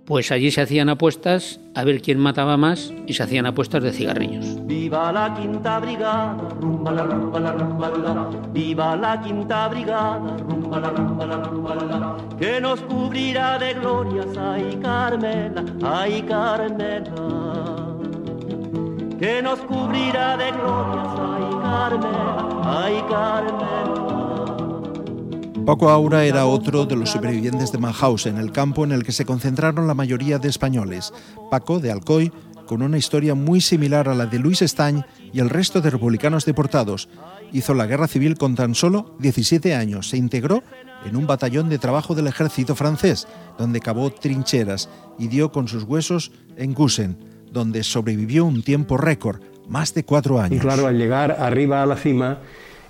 pues 0.06 0.30
allí 0.30 0.52
se 0.52 0.60
hacían 0.60 0.88
apuestas 0.88 1.60
a 1.74 1.82
ver 1.82 2.00
quién 2.00 2.18
mataba 2.18 2.56
más 2.56 2.94
y 3.06 3.14
se 3.14 3.24
hacían 3.24 3.44
apuestas 3.44 3.82
de 3.82 3.92
cigarrillos. 3.92 4.64
Viva 4.64 5.10
la 5.12 5.34
quinta 5.34 5.80
brigada, 5.80 6.36
rumba 6.60 6.92
la 6.92 7.02
rumba 7.02 7.40
la 7.40 7.52
rumba 7.52 7.88
la, 7.90 8.30
viva 8.52 8.96
la 8.96 9.20
quinta 9.20 9.68
brigada, 9.68 10.36
rumba 10.48 10.78
la 10.78 10.90
rumba 10.90 11.26
la 11.26 11.36
rumba 11.42 11.74
la, 11.74 12.16
que 12.38 12.60
nos 12.60 12.80
cubrirá 12.82 13.58
de 13.58 13.74
glorias, 13.74 14.28
ay 14.38 14.78
Carmela, 14.80 15.64
ay 15.82 16.22
Carmela, 16.22 17.10
que 19.18 19.42
nos 19.42 19.58
cubrirá 19.60 20.36
de 20.36 20.52
glorias, 20.52 21.08
ay 21.18 21.50
Carmela, 21.62 22.48
ay 22.64 23.04
Carmela. 23.08 24.25
Paco 25.66 25.90
Aura 25.90 26.24
era 26.24 26.46
otro 26.46 26.86
de 26.86 26.94
los 26.94 27.10
supervivientes 27.10 27.72
de 27.72 27.78
Mauthausen, 27.78 28.36
el 28.36 28.52
campo 28.52 28.84
en 28.84 28.92
el 28.92 29.02
que 29.02 29.10
se 29.10 29.24
concentraron 29.24 29.88
la 29.88 29.94
mayoría 29.94 30.38
de 30.38 30.48
españoles. 30.48 31.12
Paco, 31.50 31.80
de 31.80 31.90
Alcoy, 31.90 32.30
con 32.66 32.82
una 32.82 32.98
historia 32.98 33.34
muy 33.34 33.60
similar 33.60 34.08
a 34.08 34.14
la 34.14 34.26
de 34.26 34.38
Luis 34.38 34.62
Estañ 34.62 35.02
y 35.32 35.40
el 35.40 35.50
resto 35.50 35.80
de 35.80 35.90
republicanos 35.90 36.44
deportados. 36.44 37.08
Hizo 37.52 37.74
la 37.74 37.86
guerra 37.86 38.06
civil 38.06 38.38
con 38.38 38.54
tan 38.54 38.76
solo 38.76 39.16
17 39.18 39.74
años. 39.74 40.08
Se 40.10 40.16
integró 40.16 40.62
en 41.04 41.16
un 41.16 41.26
batallón 41.26 41.68
de 41.68 41.78
trabajo 41.78 42.14
del 42.14 42.28
ejército 42.28 42.76
francés, 42.76 43.26
donde 43.58 43.80
cavó 43.80 44.10
trincheras 44.10 44.88
y 45.18 45.26
dio 45.26 45.50
con 45.50 45.66
sus 45.66 45.82
huesos 45.82 46.30
en 46.56 46.74
Gusen, 46.74 47.18
donde 47.50 47.82
sobrevivió 47.82 48.44
un 48.44 48.62
tiempo 48.62 48.98
récord, 48.98 49.40
más 49.66 49.94
de 49.94 50.04
cuatro 50.04 50.40
años. 50.40 50.58
Y 50.58 50.60
claro, 50.60 50.86
al 50.86 50.96
llegar 50.96 51.32
arriba 51.40 51.82
a 51.82 51.86
la 51.86 51.96
cima, 51.96 52.38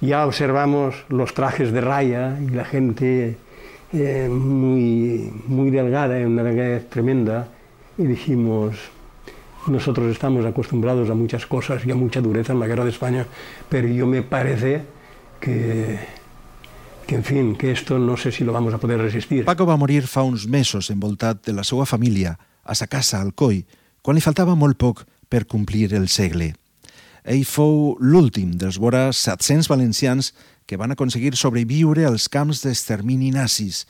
ya 0.00 0.26
observamos 0.26 0.94
los 1.08 1.34
trajes 1.34 1.72
de 1.72 1.80
raya 1.80 2.38
y 2.40 2.50
la 2.50 2.64
gente 2.64 3.36
eh, 3.92 4.28
muy, 4.28 5.32
muy 5.46 5.70
delgada, 5.70 6.16
una 6.26 6.42
delgadez 6.42 6.88
tremenda, 6.88 7.48
y 7.98 8.04
dijimos, 8.04 8.76
nosotros 9.66 10.10
estamos 10.10 10.44
acostumbrados 10.44 11.08
a 11.10 11.14
muchas 11.14 11.46
cosas 11.46 11.84
y 11.86 11.90
a 11.90 11.94
mucha 11.94 12.20
dureza 12.20 12.52
en 12.52 12.60
la 12.60 12.66
guerra 12.66 12.84
de 12.84 12.90
España, 12.90 13.26
pero 13.68 13.88
yo 13.88 14.06
me 14.06 14.22
parece 14.22 14.82
que, 15.40 15.98
que 17.06 17.14
en 17.14 17.24
fin, 17.24 17.56
que 17.56 17.72
esto 17.72 17.98
no 17.98 18.16
sé 18.16 18.32
si 18.32 18.44
lo 18.44 18.52
vamos 18.52 18.74
a 18.74 18.78
poder 18.78 19.00
resistir. 19.00 19.44
Paco 19.44 19.66
va 19.66 19.76
morir 19.76 20.06
fa 20.06 20.22
uns 20.26 20.46
mesos 20.46 20.90
envoltat 20.90 21.44
de 21.46 21.54
la 21.54 21.64
seva 21.64 21.86
família, 21.86 22.36
a 22.64 22.74
sa 22.74 22.86
casa 22.86 23.20
al 23.22 23.32
Coi, 23.34 23.64
quan 24.02 24.18
li 24.18 24.22
faltava 24.22 24.54
molt 24.58 24.78
poc 24.78 25.06
per 25.30 25.46
complir 25.46 25.94
el 25.94 26.08
segle. 26.08 26.54
Ell 27.26 27.42
fou 27.42 27.96
l'últim 27.98 28.52
dels 28.54 28.76
vora 28.78 29.08
700 29.10 29.66
valencians 29.66 30.28
que 30.62 30.76
van 30.78 30.92
aconseguir 30.94 31.32
sobreviure 31.34 32.04
als 32.06 32.28
camps 32.30 32.60
d'extermini 32.62 33.32
nazis. 33.34 33.82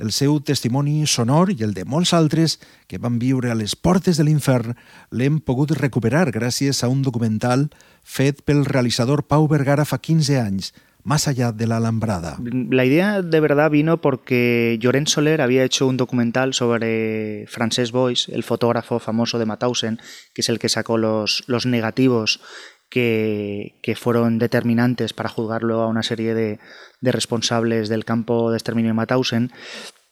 El 0.00 0.14
seu 0.16 0.38
testimoni 0.40 1.04
sonor 1.04 1.52
i 1.52 1.58
el 1.66 1.74
de 1.76 1.84
molts 1.84 2.14
altres 2.16 2.56
que 2.88 2.96
van 2.96 3.18
viure 3.20 3.50
a 3.52 3.58
les 3.58 3.74
portes 3.76 4.16
de 4.16 4.24
l'infern 4.24 4.78
l'hem 5.12 5.42
pogut 5.44 5.76
recuperar 5.76 6.30
gràcies 6.32 6.80
a 6.80 6.88
un 6.88 7.02
documental 7.04 7.66
fet 8.00 8.40
pel 8.48 8.64
realitzador 8.64 9.26
Pau 9.28 9.44
Vergara 9.44 9.84
fa 9.84 10.00
15 10.00 10.40
anys, 10.40 10.72
más 11.04 11.28
allá 11.28 11.52
de 11.52 11.66
la 11.66 11.78
alambrada. 11.78 12.38
La 12.42 12.84
idea 12.84 13.22
de 13.22 13.40
verdad 13.40 13.70
vino 13.70 14.00
porque 14.00 14.78
Llorent 14.80 15.08
Soler 15.08 15.40
había 15.40 15.64
hecho 15.64 15.86
un 15.86 15.96
documental 15.96 16.54
sobre 16.54 17.46
Frances 17.48 17.92
Boyce, 17.92 18.34
el 18.34 18.42
fotógrafo 18.42 18.98
famoso 18.98 19.38
de 19.38 19.46
Mauthausen, 19.46 19.98
que 20.34 20.42
es 20.42 20.48
el 20.48 20.58
que 20.58 20.68
sacó 20.68 20.98
los, 20.98 21.44
los 21.46 21.66
negativos 21.66 22.40
que, 22.88 23.78
que, 23.82 23.94
fueron 23.94 24.38
determinantes 24.38 25.12
para 25.12 25.28
juzgarlo 25.28 25.80
a 25.80 25.86
una 25.86 26.02
serie 26.02 26.34
de, 26.34 26.58
de 27.00 27.12
responsables 27.12 27.88
del 27.88 28.04
campo 28.04 28.50
de 28.50 28.56
exterminio 28.56 28.90
de 28.90 28.94
Mauthausen. 28.94 29.52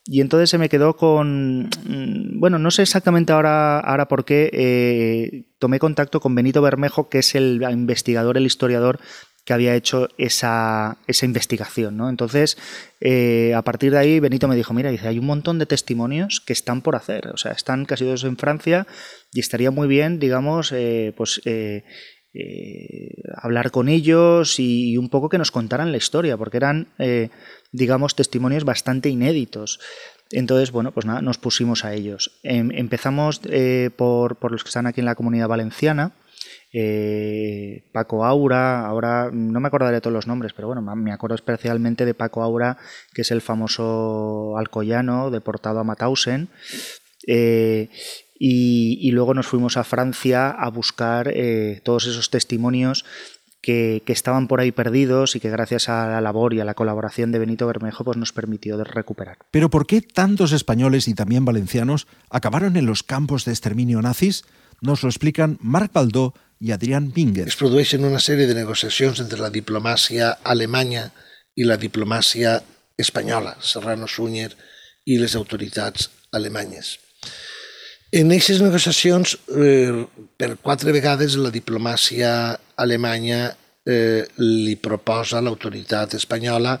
Y 0.05 0.21
entonces 0.21 0.49
se 0.49 0.57
me 0.57 0.69
quedó 0.69 0.95
con. 0.95 1.65
mm, 1.85 2.39
Bueno, 2.39 2.57
no 2.57 2.71
sé 2.71 2.81
exactamente 2.81 3.31
ahora, 3.31 3.79
ahora 3.79 4.07
por 4.07 4.25
qué. 4.25 4.49
eh, 4.51 5.45
tomé 5.59 5.77
contacto 5.77 6.19
con 6.19 6.33
Benito 6.33 6.61
Bermejo, 6.61 7.09
que 7.09 7.19
es 7.19 7.35
el 7.35 7.61
investigador, 7.69 8.37
el 8.37 8.45
historiador 8.45 8.99
que 9.49 9.53
había 9.53 9.73
hecho 9.73 10.09
esa, 10.19 10.99
esa 11.07 11.25
investigación. 11.25 11.97
¿no? 11.97 12.07
Entonces, 12.07 12.55
eh, 13.01 13.55
a 13.55 13.63
partir 13.63 13.91
de 13.91 13.97
ahí, 13.97 14.19
Benito 14.19 14.47
me 14.47 14.55
dijo: 14.55 14.75
Mira, 14.75 14.91
dice, 14.91 15.07
hay 15.07 15.17
un 15.17 15.25
montón 15.25 15.57
de 15.57 15.65
testimonios 15.65 16.39
que 16.39 16.53
están 16.53 16.83
por 16.83 16.95
hacer. 16.95 17.29
O 17.29 17.37
sea, 17.37 17.53
están 17.53 17.85
casi 17.85 18.03
todos 18.03 18.25
en 18.25 18.37
Francia 18.37 18.85
y 19.33 19.39
estaría 19.39 19.71
muy 19.71 19.87
bien, 19.87 20.19
digamos, 20.19 20.71
eh, 20.71 21.13
pues. 21.17 21.41
eh, 21.45 21.83
hablar 23.41 23.71
con 23.71 23.89
ellos 23.89 24.59
y, 24.59 24.95
un 24.97 25.09
poco 25.09 25.29
que 25.29 25.39
nos 25.39 25.49
contaran 25.49 25.91
la 25.91 25.97
historia, 25.97 26.37
porque 26.37 26.57
eran, 26.57 26.89
digamos, 27.71 28.15
testimonios 28.15 28.65
bastante 28.65 29.09
inéditos. 29.09 29.79
Entonces, 30.29 30.71
bueno, 30.71 30.91
pues 30.91 31.07
nada, 31.07 31.23
nos 31.23 31.39
pusimos 31.39 31.85
a 31.85 31.95
ellos. 31.95 32.39
Em, 32.43 32.69
empezamos 32.71 33.41
por, 33.97 34.35
por 34.35 34.51
los 34.51 34.63
que 34.63 34.69
están 34.69 34.85
aquí 34.85 35.01
en 35.01 35.05
la 35.05 35.15
comunidad 35.15 35.47
valenciana. 35.47 36.13
Eh, 36.71 37.89
Paco 37.91 38.25
Aura, 38.25 38.85
ahora 38.85 39.29
no 39.31 39.59
me 39.59 39.67
acordaré 39.67 39.95
de 39.95 40.01
todos 40.01 40.13
los 40.13 40.27
nombres, 40.27 40.53
pero 40.53 40.67
bueno, 40.67 40.81
me 40.95 41.11
acuerdo 41.11 41.35
especialmente 41.35 42.05
de 42.05 42.13
Paco 42.13 42.43
Aura, 42.43 42.77
que 43.13 43.23
es 43.23 43.31
el 43.31 43.41
famoso 43.41 44.57
alcoyano 44.57 45.31
deportado 45.31 45.79
a 45.79 45.83
Mauthausen. 45.83 46.49
Eh, 47.27 47.89
y, 48.41 49.11
luego 49.11 49.33
nos 49.33 49.47
fuimos 49.47 49.75
a 49.75 49.83
Francia 49.83 50.49
a 50.49 50.69
buscar 50.69 51.29
eh, 51.33 51.81
todos 51.83 52.07
esos 52.07 52.29
testimonios 52.29 53.03
que, 53.61 54.01
estaban 54.07 54.47
por 54.47 54.61
ahí 54.61 54.71
perdidos 54.71 55.35
y 55.35 55.39
que 55.39 55.49
gracias 55.49 55.89
a 55.89 56.07
la 56.07 56.21
labor 56.21 56.53
y 56.53 56.61
a 56.61 56.65
la 56.65 56.73
colaboración 56.73 57.31
de 57.31 57.39
Benito 57.39 57.67
Bermejo 57.67 58.05
pues 58.05 58.17
nos 58.17 58.31
permitió 58.31 58.81
recuperar. 58.83 59.39
Pero 59.51 59.69
¿por 59.69 59.85
qué 59.85 60.01
tantos 60.01 60.53
españoles 60.53 61.07
y 61.07 61.13
también 61.13 61.43
valencianos 61.43 62.07
acabaron 62.29 62.77
en 62.77 62.85
los 62.85 63.03
campos 63.03 63.43
de 63.43 63.51
exterminio 63.51 64.01
nazis? 64.01 64.45
Nos 64.81 65.03
lo 65.03 65.09
explican 65.09 65.57
Marc 65.61 65.91
Baldó 65.91 66.33
i 66.59 66.71
Adrián 66.71 67.11
Mínguez. 67.15 67.47
Es 67.47 67.59
produeixen 67.59 68.05
una 68.05 68.19
sèrie 68.19 68.47
de 68.47 68.57
negociacions 68.57 69.21
entre 69.23 69.39
la 69.41 69.51
diplomàcia 69.53 70.33
alemanya 70.43 71.07
i 71.55 71.67
la 71.67 71.79
diplomàcia 71.79 72.59
espanyola, 72.99 73.55
Serrano 73.63 74.07
Súñer 74.07 74.51
i 75.07 75.17
les 75.19 75.35
autoritats 75.39 76.09
alemanyes. 76.35 76.97
En 78.11 78.31
aquestes 78.33 78.61
negociacions, 78.61 79.37
eh, 79.53 80.05
per 80.37 80.57
quatre 80.57 80.91
vegades 80.91 81.37
la 81.37 81.51
diplomàcia 81.53 82.31
alemanya 82.75 83.55
eh, 83.85 84.25
li 84.37 84.75
proposa 84.75 85.37
a 85.37 85.45
l'autoritat 85.45 86.15
espanyola 86.17 86.79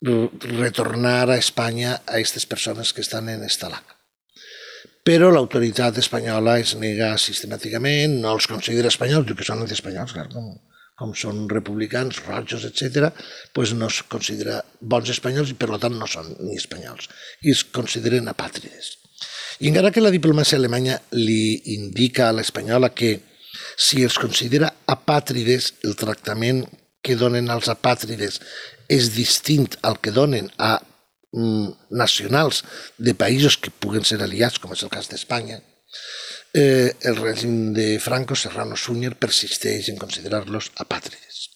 retornar 0.00 1.30
a 1.30 1.36
Espanya 1.36 1.94
a 1.94 2.16
aquestes 2.16 2.46
persones 2.46 2.92
que 2.92 3.02
estan 3.04 3.28
en 3.28 3.44
Estalag. 3.44 3.99
Però 5.06 5.30
l'autoritat 5.32 5.96
espanyola 6.02 6.58
es 6.60 6.74
nega 6.76 7.14
sistemàticament, 7.20 8.18
no 8.20 8.34
els 8.36 8.48
considera 8.50 8.90
espanyols, 8.92 9.26
diu 9.28 9.38
que 9.38 9.46
són 9.46 9.62
antiespanyols, 9.64 10.12
clar, 10.12 10.26
com, 10.32 10.50
com 11.00 11.14
són 11.16 11.46
republicans, 11.48 12.20
rojos, 12.26 12.66
etc., 12.68 13.08
pues 13.56 13.72
no 13.72 13.88
es 13.88 14.02
considera 14.12 14.58
bons 14.80 15.12
espanyols 15.14 15.54
i 15.54 15.56
per 15.56 15.72
tant 15.80 15.96
no 15.96 16.08
són 16.10 16.28
ni 16.42 16.58
espanyols. 16.60 17.08
I 17.40 17.54
es 17.56 17.64
consideren 17.64 18.28
apàtrides. 18.28 18.96
I 19.60 19.72
encara 19.72 19.92
que 19.92 20.04
la 20.04 20.12
diplomàcia 20.12 20.60
alemanya 20.60 21.00
li 21.16 21.56
indica 21.76 22.28
a 22.28 22.36
l'espanyola 22.36 22.92
que 22.96 23.16
si 23.80 24.04
els 24.04 24.20
considera 24.20 24.68
apàtrides, 24.88 25.72
el 25.88 25.96
tractament 25.96 26.66
que 27.00 27.16
donen 27.16 27.48
als 27.48 27.68
apàtrides 27.72 28.40
és 28.92 29.10
distint 29.14 29.78
al 29.86 29.98
que 30.04 30.12
donen 30.12 30.48
a 30.60 30.76
nacionals 31.32 32.64
de 32.98 33.14
països 33.14 33.56
que 33.56 33.70
puguen 33.70 34.04
ser 34.04 34.18
aliats, 34.22 34.58
com 34.58 34.72
és 34.74 34.82
el 34.82 34.90
cas 34.90 35.08
d'Espanya, 35.10 35.60
eh, 36.54 36.90
el 37.06 37.16
règim 37.16 37.72
de 37.72 37.98
Franco, 38.02 38.34
Serrano 38.34 38.76
Súñer, 38.76 39.14
persisteix 39.14 39.88
en 39.88 39.98
considerar-los 39.98 40.72
apàtrides. 40.76 41.48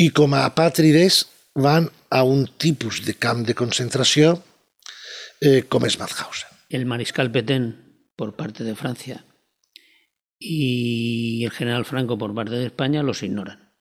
I 0.00 0.08
com 0.16 0.32
a 0.34 0.46
apàtrides 0.48 1.26
van 1.54 1.90
a 2.08 2.22
un 2.24 2.46
tipus 2.56 3.04
de 3.04 3.14
camp 3.18 3.44
de 3.44 3.54
concentració 3.54 4.38
eh, 5.40 5.62
com 5.68 5.84
és 5.84 5.98
Mauthausen. 6.00 6.48
El 6.70 6.86
mariscal 6.86 7.30
Petén 7.30 7.74
por 8.16 8.36
parte 8.36 8.64
de 8.64 8.76
Francia 8.76 9.24
y 10.38 11.44
el 11.44 11.50
general 11.50 11.84
Franco 11.84 12.16
por 12.16 12.34
parte 12.34 12.54
de 12.54 12.66
España 12.66 13.02
los 13.02 13.22
ignoran. 13.22 13.74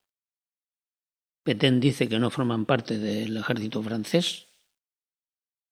Petén 1.43 1.79
dice 1.79 2.09
que 2.09 2.19
no 2.19 2.29
forman 2.29 2.65
parte 2.65 2.97
del 2.97 3.37
ejército 3.37 3.81
francés 3.81 4.48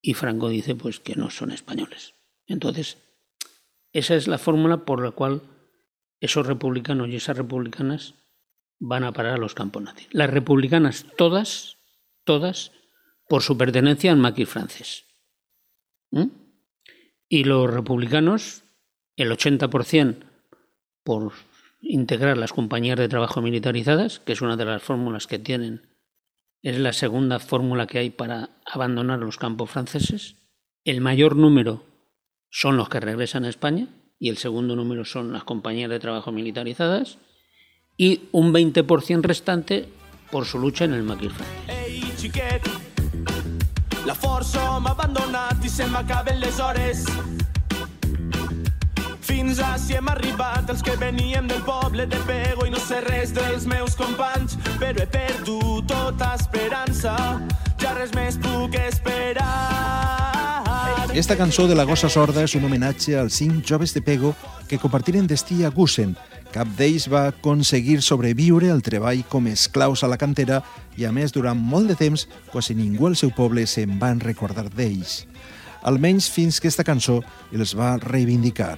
y 0.01 0.13
Franco 0.13 0.49
dice 0.49 0.75
pues 0.75 0.99
que 0.99 1.15
no 1.15 1.29
son 1.29 1.51
españoles. 1.51 2.13
Entonces, 2.45 2.97
esa 3.93 4.15
es 4.15 4.27
la 4.27 4.37
fórmula 4.37 4.85
por 4.85 5.03
la 5.03 5.11
cual 5.11 5.41
esos 6.19 6.45
republicanos 6.45 7.09
y 7.09 7.15
esas 7.15 7.37
republicanas 7.37 8.15
van 8.79 9.03
a 9.03 9.11
parar 9.11 9.33
a 9.33 9.37
los 9.37 9.53
campos 9.55 9.83
nazis. 9.83 10.07
Las 10.11 10.29
republicanas 10.29 11.05
todas, 11.17 11.77
todas, 12.23 12.71
por 13.27 13.41
su 13.41 13.57
pertenencia 13.57 14.11
al 14.11 14.17
maquis 14.17 14.49
francés. 14.49 15.05
¿Mm? 16.11 16.27
Y 17.27 17.43
los 17.43 17.69
republicanos, 17.69 18.63
el 19.15 19.31
80% 19.31 20.23
por 21.03 21.33
integrar 21.81 22.37
las 22.37 22.53
compañías 22.53 22.97
de 22.97 23.09
trabajo 23.09 23.41
militarizadas, 23.41 24.19
que 24.19 24.33
es 24.33 24.41
una 24.41 24.57
de 24.57 24.65
las 24.65 24.81
fórmulas 24.81 25.27
que 25.27 25.39
tienen, 25.39 25.96
es 26.61 26.77
la 26.79 26.93
segunda 26.93 27.39
fórmula 27.39 27.87
que 27.87 27.99
hay 27.99 28.09
para 28.09 28.49
abandonar 28.65 29.19
los 29.19 29.37
campos 29.37 29.69
franceses. 29.69 30.35
El 30.83 31.01
mayor 31.01 31.35
número 31.35 31.83
son 32.49 32.77
los 32.77 32.89
que 32.89 32.99
regresan 32.99 33.45
a 33.45 33.49
España 33.49 33.87
y 34.19 34.29
el 34.29 34.37
segundo 34.37 34.75
número 34.75 35.05
son 35.05 35.33
las 35.33 35.43
compañías 35.43 35.89
de 35.89 35.99
trabajo 35.99 36.31
militarizadas 36.31 37.19
y 37.97 38.21
un 38.31 38.53
20% 38.53 39.21
restante 39.21 39.89
por 40.31 40.45
su 40.45 40.59
lucha 40.59 40.85
en 40.85 40.93
el 40.93 41.03
maquis 41.03 41.31
la. 41.31 41.45
Fins 49.47 49.61
a 49.63 49.77
si 49.79 49.95
hem 49.95 50.09
arribat 50.11 50.67
els 50.73 50.81
que 50.83 50.97
veníem 50.99 51.45
del 51.47 51.61
poble 51.63 52.03
de 52.11 52.17
Pego 52.27 52.65
i 52.67 52.71
no 52.73 52.81
sé 52.83 52.97
res 53.05 53.29
dels 53.31 53.63
meus 53.63 53.93
companys, 53.95 54.57
però 54.75 54.99
he 54.99 55.07
perdut 55.07 55.87
tota 55.87 56.33
esperança, 56.35 57.13
ja 57.79 57.93
res 57.95 58.11
més 58.11 58.35
puc 58.43 58.75
esperar. 58.75 59.47
Esta 61.15 61.37
cançó 61.39 61.63
de 61.63 61.79
la 61.79 61.85
gossa 61.87 62.09
sorda 62.11 62.43
és 62.43 62.57
un 62.59 62.67
homenatge 62.67 63.15
als 63.15 63.39
cinc 63.39 63.63
joves 63.63 63.95
de 63.95 64.03
Pego 64.03 64.33
que 64.67 64.81
compartiren 64.83 65.31
destí 65.31 65.63
a 65.63 65.71
Gusen. 65.71 66.17
Cap 66.51 66.67
d'ells 66.75 67.07
va 67.07 67.31
aconseguir 67.31 68.01
sobreviure 68.03 68.67
al 68.73 68.83
treball 68.83 69.23
com 69.31 69.47
esclaus 69.47 70.03
a 70.03 70.11
la 70.11 70.19
cantera 70.19 70.59
i, 70.97 71.07
a 71.07 71.15
més, 71.15 71.31
durant 71.31 71.55
molt 71.55 71.87
de 71.87 71.95
temps, 71.95 72.27
quasi 72.51 72.75
ningú 72.75 73.07
al 73.07 73.15
seu 73.15 73.31
poble 73.31 73.63
se'n 73.63 73.95
van 73.95 74.19
recordar 74.19 74.67
d'ells. 74.67 75.23
Almenys 75.87 76.27
fins 76.27 76.59
que 76.59 76.67
esta 76.67 76.83
cançó 76.83 77.23
els 77.55 77.71
va 77.79 77.95
reivindicar. 78.03 78.75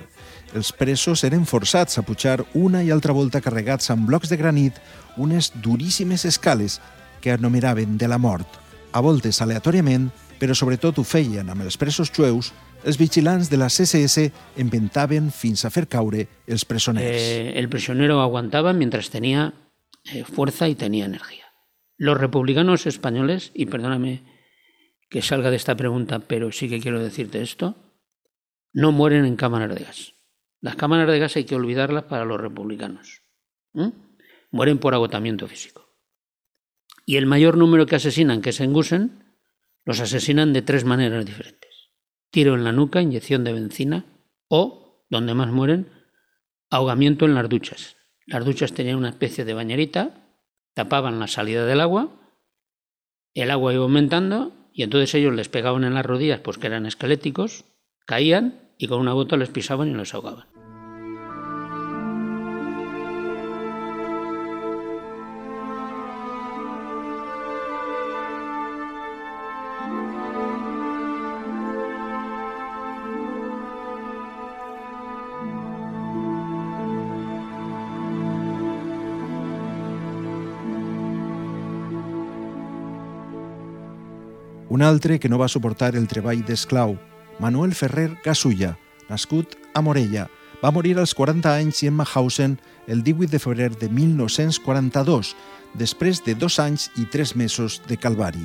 Els 0.55 0.71
presos 0.73 1.23
eren 1.23 1.45
forçats 1.45 1.99
a 1.99 2.05
pujar 2.05 2.43
una 2.53 2.81
i 2.83 2.89
altra 2.89 3.13
volta 3.13 3.41
carregats 3.41 3.91
amb 3.93 4.07
blocs 4.09 4.31
de 4.31 4.37
granit 4.37 4.79
unes 5.17 5.51
duríssimes 5.61 6.25
escales 6.25 6.79
que 7.21 7.31
anomenaven 7.31 7.97
de 7.97 8.07
la 8.07 8.17
mort, 8.17 8.47
a 8.91 9.01
voltes 9.03 9.41
aleatòriament 9.41 10.09
però 10.39 10.55
sobretot 10.55 10.97
ho 10.97 11.03
feien 11.03 11.51
amb 11.51 11.65
els 11.65 11.77
presos 11.77 12.09
jueus, 12.15 12.53
els 12.87 12.97
vigilants 12.97 13.49
de 13.51 13.59
la 13.59 13.67
CSS 13.67 14.29
inventaven 14.63 15.27
fins 15.35 15.65
a 15.67 15.71
fer 15.73 15.85
caure 15.91 16.25
els 16.47 16.63
presoners. 16.65 17.11
Eh, 17.11 17.59
el 17.59 17.67
prisionero 17.67 18.21
aguantaba 18.21 18.71
mientras 18.73 19.09
tenía 19.09 19.53
eh, 20.05 20.23
fuerza 20.23 20.69
y 20.69 20.75
tenía 20.75 21.05
energía. 21.05 21.45
Los 21.97 22.17
republicanos 22.17 22.87
españoles, 22.87 23.51
y 23.53 23.65
perdóname 23.65 24.23
que 25.09 25.21
salga 25.21 25.49
de 25.49 25.57
esta 25.57 25.75
pregunta, 25.75 26.19
pero 26.19 26.53
sí 26.53 26.69
que 26.69 26.79
quiero 26.79 27.03
decirte 27.03 27.41
esto, 27.41 27.75
no 28.71 28.93
mueren 28.93 29.25
en 29.25 29.35
cámaras 29.35 29.75
de 29.75 29.83
gas. 29.83 30.13
Las 30.61 30.75
cámaras 30.75 31.07
de 31.07 31.19
gas 31.19 31.35
hay 31.35 31.45
que 31.45 31.55
olvidarlas 31.55 32.03
para 32.03 32.25
los 32.25 32.39
republicanos. 32.39 33.23
Mueren 34.51 34.77
por 34.79 34.93
agotamiento 34.93 35.47
físico. 35.47 35.95
Y 37.05 37.17
el 37.17 37.25
mayor 37.25 37.57
número 37.57 37.85
que 37.85 37.95
asesinan, 37.95 38.41
que 38.41 38.49
es 38.51 38.59
en 38.59 38.73
Gusen, 38.73 39.23
los 39.85 39.99
asesinan 39.99 40.53
de 40.53 40.61
tres 40.61 40.85
maneras 40.85 41.25
diferentes. 41.25 41.91
Tiro 42.29 42.55
en 42.55 42.63
la 42.63 42.71
nuca, 42.71 43.01
inyección 43.01 43.43
de 43.43 43.53
benzina 43.53 44.05
o, 44.47 45.05
donde 45.09 45.33
más 45.33 45.49
mueren, 45.49 45.91
ahogamiento 46.69 47.25
en 47.25 47.35
las 47.35 47.49
duchas. 47.49 47.97
Las 48.27 48.45
duchas 48.45 48.73
tenían 48.73 48.97
una 48.97 49.09
especie 49.09 49.45
de 49.45 49.53
bañerita, 49.53 50.29
tapaban 50.75 51.19
la 51.19 51.27
salida 51.27 51.65
del 51.65 51.81
agua, 51.81 52.15
el 53.33 53.49
agua 53.49 53.73
iba 53.73 53.83
aumentando 53.83 54.69
y 54.73 54.83
entonces 54.83 55.15
ellos 55.15 55.33
les 55.33 55.49
pegaban 55.49 55.83
en 55.83 55.95
las 55.95 56.05
rodillas, 56.05 56.41
pues 56.41 56.57
que 56.57 56.67
eran 56.67 56.85
esqueléticos, 56.85 57.65
caían 58.05 58.68
y 58.81 58.87
con 58.87 59.01
una 59.01 59.13
bota 59.13 59.35
les 59.35 59.49
pisaban 59.49 59.89
y 59.89 59.93
los 59.93 60.13
ahogaban. 60.15 60.47
Un 84.69 84.83
altre 84.83 85.19
que 85.19 85.27
no 85.27 85.37
va 85.37 85.49
suportar 85.49 85.95
el 85.97 86.07
treball 86.07 86.45
d'esclau, 86.45 86.93
Manuel 87.39 87.73
Ferrer 87.73 88.17
Gasulla, 88.23 88.75
nascut 89.09 89.55
a 89.73 89.81
Morella, 89.81 90.27
va 90.59 90.71
morir 90.75 90.97
als 90.99 91.15
40 91.15 91.53
anys 91.55 91.83
i 91.83 91.87
en 91.87 91.95
Mahausen 91.95 92.57
el 92.87 93.03
18 93.03 93.31
de 93.31 93.39
febrer 93.39 93.69
de 93.79 93.87
1942, 93.89 95.35
després 95.79 96.19
de 96.25 96.35
dos 96.35 96.59
anys 96.59 96.89
i 96.99 97.05
tres 97.07 97.35
mesos 97.39 97.79
de 97.87 97.97
calvari. 97.97 98.43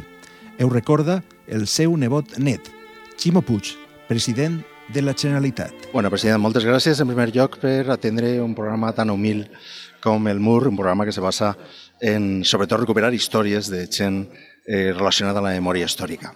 Heu 0.59 0.71
recorda 0.71 1.23
el 1.51 1.67
seu 1.67 1.97
nebot 1.99 2.39
net, 2.39 2.71
Ximo 3.19 3.43
Puig, 3.43 3.75
president 4.07 4.61
de 4.95 5.03
la 5.03 5.15
Generalitat. 5.17 5.91
Bueno, 5.93 6.11
president, 6.13 6.39
moltes 6.39 6.67
gràcies 6.67 7.01
en 7.01 7.11
primer 7.11 7.33
lloc 7.35 7.59
per 7.59 7.89
atendre 7.91 8.37
un 8.45 8.55
programa 8.55 8.93
tan 8.95 9.11
humil 9.11 9.49
com 10.05 10.29
el 10.29 10.39
MUR, 10.39 10.69
un 10.69 10.77
programa 10.77 11.07
que 11.09 11.13
se 11.13 11.25
basa 11.25 11.57
en, 12.01 12.45
sobretot, 12.45 12.85
recuperar 12.85 13.15
històries 13.15 13.73
de 13.73 13.87
gent 13.89 14.27
eh, 14.67 14.93
relacionada 14.93 15.41
a 15.41 15.49
la 15.49 15.57
memòria 15.57 15.89
històrica. 15.89 16.35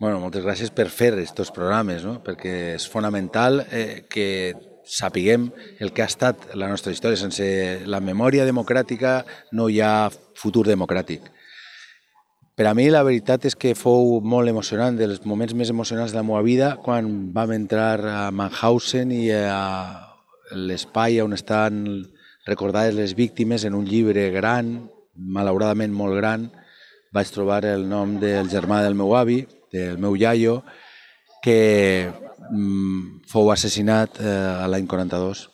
Bueno, 0.00 0.16
moltes 0.16 0.46
gràcies 0.46 0.70
per 0.72 0.86
fer 0.88 1.10
aquests 1.12 1.50
programes, 1.52 2.06
no? 2.08 2.22
perquè 2.24 2.52
és 2.78 2.86
fonamental 2.88 3.60
eh, 3.68 4.06
que 4.08 4.54
sapiguem 4.88 5.50
el 5.76 5.92
que 5.92 6.00
ha 6.00 6.08
estat 6.08 6.54
la 6.56 6.70
nostra 6.72 6.94
història. 6.94 7.20
Sense 7.20 7.44
la 7.84 8.00
memòria 8.00 8.46
democràtica 8.48 9.18
no 9.52 9.68
hi 9.68 9.82
ha 9.84 10.08
futur 10.40 10.64
democràtic. 10.70 11.28
Per 12.56 12.66
a 12.66 12.72
mi 12.72 12.88
la 12.88 13.04
veritat 13.04 13.44
és 13.44 13.58
que 13.60 13.74
fou 13.76 14.22
molt 14.24 14.48
emocionant, 14.48 14.96
dels 14.96 15.20
moments 15.28 15.52
més 15.52 15.68
emocionants 15.68 16.16
de 16.16 16.20
la 16.22 16.24
meva 16.24 16.40
vida, 16.48 16.72
quan 16.80 17.12
vam 17.36 17.52
entrar 17.52 18.00
a 18.00 18.24
Mannhausen 18.32 19.12
i 19.12 19.26
a 19.36 19.60
l'espai 20.56 21.20
on 21.20 21.36
estan 21.36 21.84
recordades 22.48 22.96
les 22.96 23.12
víctimes 23.12 23.68
en 23.68 23.76
un 23.76 23.84
llibre 23.84 24.30
gran, 24.32 24.78
malauradament 25.12 25.92
molt 25.92 26.16
gran, 26.16 26.48
vaig 27.12 27.36
trobar 27.36 27.66
el 27.68 27.84
nom 27.88 28.16
del 28.16 28.48
germà 28.48 28.80
del 28.80 28.96
meu 28.96 29.12
avi, 29.12 29.42
del 29.72 29.98
meu 29.98 30.16
iaio, 30.16 30.60
que 31.42 32.10
mm, 32.50 33.24
fou 33.30 33.50
assassinat 33.52 34.20
eh, 34.20 34.66
l'any 34.68 34.86
42. 34.90 35.46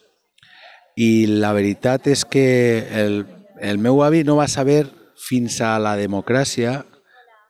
I 0.96 1.26
la 1.42 1.52
veritat 1.52 2.08
és 2.08 2.24
que 2.24 2.46
el, 3.02 3.24
el 3.60 3.78
meu 3.78 4.02
avi 4.02 4.24
no 4.24 4.38
va 4.40 4.48
saber 4.48 4.86
fins 5.16 5.60
a 5.60 5.76
la 5.78 5.96
democràcia 5.96 6.80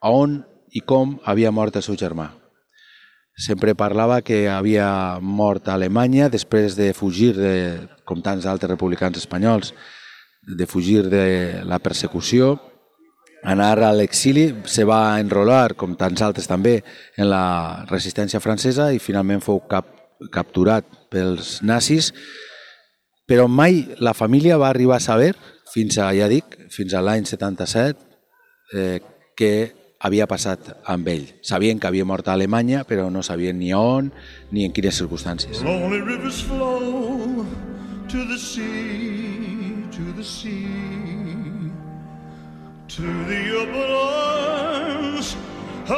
on 0.03 0.41
i 0.75 0.83
com 0.83 1.17
havia 1.25 1.51
mort 1.51 1.75
el 1.75 1.85
seu 1.85 1.97
germà. 1.99 2.31
Sempre 3.37 3.75
parlava 3.77 4.23
que 4.25 4.47
havia 4.49 5.19
mort 5.21 5.67
a 5.67 5.75
Alemanya 5.77 6.27
després 6.33 6.75
de 6.75 6.89
fugir, 6.97 7.35
de, 7.37 7.87
com 8.03 8.21
tants 8.25 8.47
altres 8.49 8.71
republicans 8.71 9.17
espanyols, 9.17 9.73
de 10.41 10.65
fugir 10.65 11.03
de 11.11 11.61
la 11.67 11.77
persecució 11.79 12.55
anar 13.43 13.77
a 13.83 13.91
l'exili, 13.93 14.49
se 14.65 14.85
va 14.87 15.19
enrolar, 15.21 15.75
com 15.77 15.95
tants 15.95 16.23
altres 16.25 16.49
també, 16.49 16.81
en 17.17 17.29
la 17.29 17.85
resistència 17.89 18.41
francesa 18.43 18.91
i 18.93 19.01
finalment 19.03 19.43
fou 19.43 19.61
cap, 19.69 19.89
capturat 20.33 20.85
pels 21.11 21.59
nazis, 21.61 22.11
però 23.27 23.47
mai 23.47 23.83
la 23.99 24.15
família 24.17 24.57
va 24.57 24.71
arribar 24.71 24.97
a 24.97 25.03
saber, 25.03 25.33
fins 25.73 25.97
a, 25.99 26.09
ja 26.15 26.29
dic, 26.31 26.55
fins 26.73 26.95
a 26.95 27.03
l'any 27.03 27.27
77, 27.27 27.99
eh, 28.73 28.99
què 29.37 29.53
havia 29.99 30.27
passat 30.29 30.71
amb 30.85 31.07
ell. 31.11 31.25
Sabien 31.45 31.79
que 31.79 31.89
havia 31.89 32.05
mort 32.05 32.27
a 32.27 32.37
Alemanya, 32.37 32.83
però 32.87 33.09
no 33.11 33.23
sabien 33.25 33.57
ni 33.59 33.73
on 33.73 34.11
ni 34.51 34.65
en 34.65 34.73
quines 34.73 34.97
circumstàncies. 35.01 35.63
Lonely 35.65 36.01
rivers 36.05 36.41
flow 36.45 37.45
to 38.07 38.25
the 38.29 38.37
sea, 38.37 39.83
to 39.91 40.13
the 40.15 40.23
sea 40.23 41.16
to 42.97 43.03
the 43.03 43.55
open 43.55 43.91
arms 43.91 45.35
of 45.87 45.97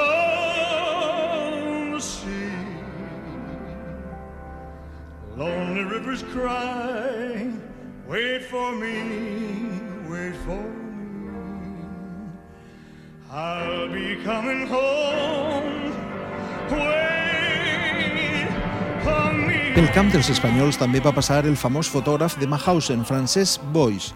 the 1.94 2.00
sea. 2.02 2.52
Lonely 5.38 5.84
rivers 5.84 6.24
cry, 6.24 7.54
wait 8.06 8.44
for 8.52 8.76
me, 8.76 9.00
wait 10.10 10.36
for 10.44 10.60
me. 10.60 11.32
I'll 13.32 13.88
be 13.88 14.18
coming 14.26 14.68
home, 14.68 15.94
wait 16.68 18.50
for 19.06 19.34
me. 19.48 19.72
Pel 19.78 19.88
camp 19.96 20.12
dels 20.12 20.28
espanyols 20.36 20.76
també 20.76 21.00
va 21.00 21.16
passar 21.16 21.46
el 21.48 21.56
famós 21.56 21.88
fotògraf 21.88 22.36
de 22.44 22.52
Mahausen, 22.52 23.08
Francesc 23.08 23.64
Boix, 23.72 24.12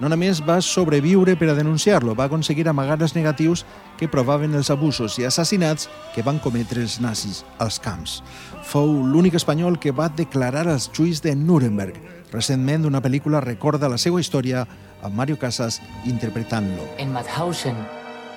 no 0.00 0.08
només 0.12 0.42
va 0.44 0.58
sobreviure 0.60 1.36
per 1.40 1.48
a 1.50 1.54
denunciar-lo, 1.56 2.14
va 2.14 2.24
aconseguir 2.28 2.66
amagar 2.68 2.98
els 3.00 3.14
negatius 3.16 3.64
que 3.96 4.08
provaven 4.08 4.54
els 4.54 4.70
abusos 4.70 5.18
i 5.18 5.24
assassinats 5.24 5.88
que 6.14 6.22
van 6.22 6.38
cometre 6.38 6.82
els 6.82 6.98
nazis 7.00 7.44
als 7.58 7.78
camps. 7.80 8.22
Fou 8.66 8.92
l'únic 9.06 9.34
espanyol 9.38 9.78
que 9.78 9.92
va 9.92 10.08
declarar 10.08 10.66
els 10.68 10.90
juïs 10.92 11.22
de 11.22 11.34
Nuremberg. 11.34 11.96
Recentment, 12.32 12.84
una 12.84 13.00
pel·lícula 13.00 13.40
recorda 13.40 13.88
la 13.88 13.96
seva 13.96 14.20
història 14.20 14.66
amb 15.02 15.14
Mario 15.14 15.38
Casas 15.38 15.80
interpretant-lo. 16.04 16.82
En 16.98 17.12
Mauthausen, 17.12 17.76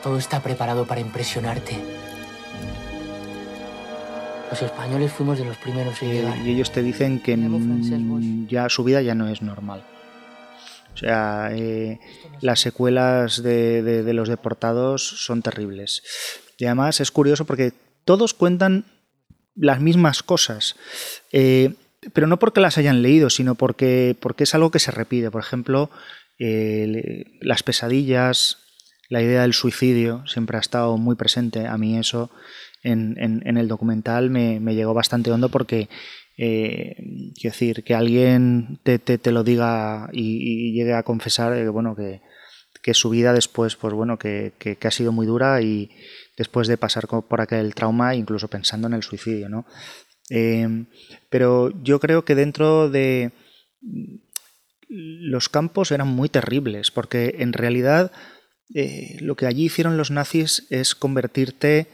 todo 0.04 0.18
está 0.18 0.40
preparado 0.40 0.86
para 0.86 1.02
impresionarte. 1.02 1.76
Los 4.50 4.62
españoles 4.64 5.12
fuimos 5.12 5.38
de 5.38 5.46
los 5.46 5.58
primeros 5.58 6.02
en 6.02 6.10
Eh, 6.10 6.14
llegar. 6.14 6.38
y 6.40 6.50
ellos 6.52 6.72
te 6.72 6.82
dicen 6.82 7.20
que 7.20 7.38
ya 8.50 8.68
su 8.70 8.84
vida 8.84 9.02
ya 9.02 9.14
no 9.14 9.28
es 9.28 9.42
normal. 9.42 9.84
O 10.94 10.98
sea, 10.98 11.50
eh, 11.54 12.00
las 12.42 12.60
secuelas 12.60 13.42
de, 13.44 13.82
de- 13.84 14.14
los 14.14 14.28
deportados 14.30 15.02
son 15.26 15.42
terribles. 15.42 16.04
Y 16.58 16.66
además 16.66 17.00
es 17.00 17.12
curioso 17.12 17.46
porque 17.46 17.74
todos 18.06 18.34
cuentan 18.34 18.86
las 19.56 19.80
mismas 19.82 20.24
cosas, 20.24 20.76
eh, 21.32 21.74
pero 22.14 22.28
no 22.28 22.40
porque 22.40 22.62
las 22.62 22.78
hayan 22.78 23.02
leído, 23.02 23.30
sino 23.30 23.56
porque, 23.56 24.16
porque 24.20 24.44
es 24.46 24.56
algo 24.56 24.72
que 24.72 24.80
se 24.80 24.92
repite. 24.92 25.32
Por 25.32 25.42
ejemplo, 25.42 25.90
las 27.42 27.64
pesadillas, 27.64 28.58
la 29.10 29.22
idea 29.22 29.42
del 29.42 29.54
suicidio 29.54 30.24
siempre 30.28 30.58
ha 30.58 30.62
estado 30.62 30.98
muy 30.98 31.16
presente. 31.16 31.68
A 31.68 31.78
mí 31.78 31.98
eso 31.98 32.30
en, 32.84 33.16
en- 33.20 33.58
el 33.58 33.68
documental 33.68 34.30
me, 34.30 34.60
me 34.60 34.76
llegó 34.76 34.94
bastante 34.94 35.32
hondo 35.32 35.50
porque, 35.50 35.90
eh, 36.42 36.96
quiero 37.36 37.54
decir, 37.54 37.84
que 37.84 37.94
alguien 37.96 38.80
te, 38.84 38.98
te- 39.00 39.18
te 39.18 39.32
lo 39.34 39.44
diga 39.44 40.10
y, 40.14 40.72
llegue 40.74 40.94
a 40.94 41.04
confesar 41.04 41.54
eh, 41.58 41.68
bueno, 41.70 41.96
que, 41.96 42.22
que 42.82 42.94
su 42.94 43.10
vida 43.10 43.34
después, 43.34 43.76
pues 43.76 43.94
bueno, 43.94 44.18
que, 44.18 44.54
que- 44.58 44.78
ha 44.88 44.92
sido 44.92 45.12
muy 45.12 45.26
dura 45.28 45.62
y 45.62 45.92
después 46.38 46.68
de 46.70 46.78
pasar 46.78 47.08
por 47.08 47.42
aquel 47.42 47.76
trauma, 47.76 48.16
incluso 48.16 48.48
pensando 48.48 48.88
en 48.88 48.94
el 48.94 49.04
suicidio, 49.04 49.50
¿no? 49.50 49.66
Eh, 50.30 50.86
pero 51.30 51.72
yo 51.84 52.00
creo 52.00 52.24
que 52.24 52.36
dentro 52.36 52.90
de 52.90 53.32
los 54.88 55.50
campos 55.50 55.92
eran 55.92 56.08
muy 56.08 56.30
terribles, 56.30 56.92
porque 56.92 57.36
en 57.40 57.54
realidad 57.54 58.12
eh, 58.74 59.18
lo 59.22 59.36
que 59.36 59.46
allí 59.46 59.66
hicieron 59.66 59.98
los 59.98 60.12
nazis 60.12 60.66
es 60.70 60.96
convertirte 60.96 61.88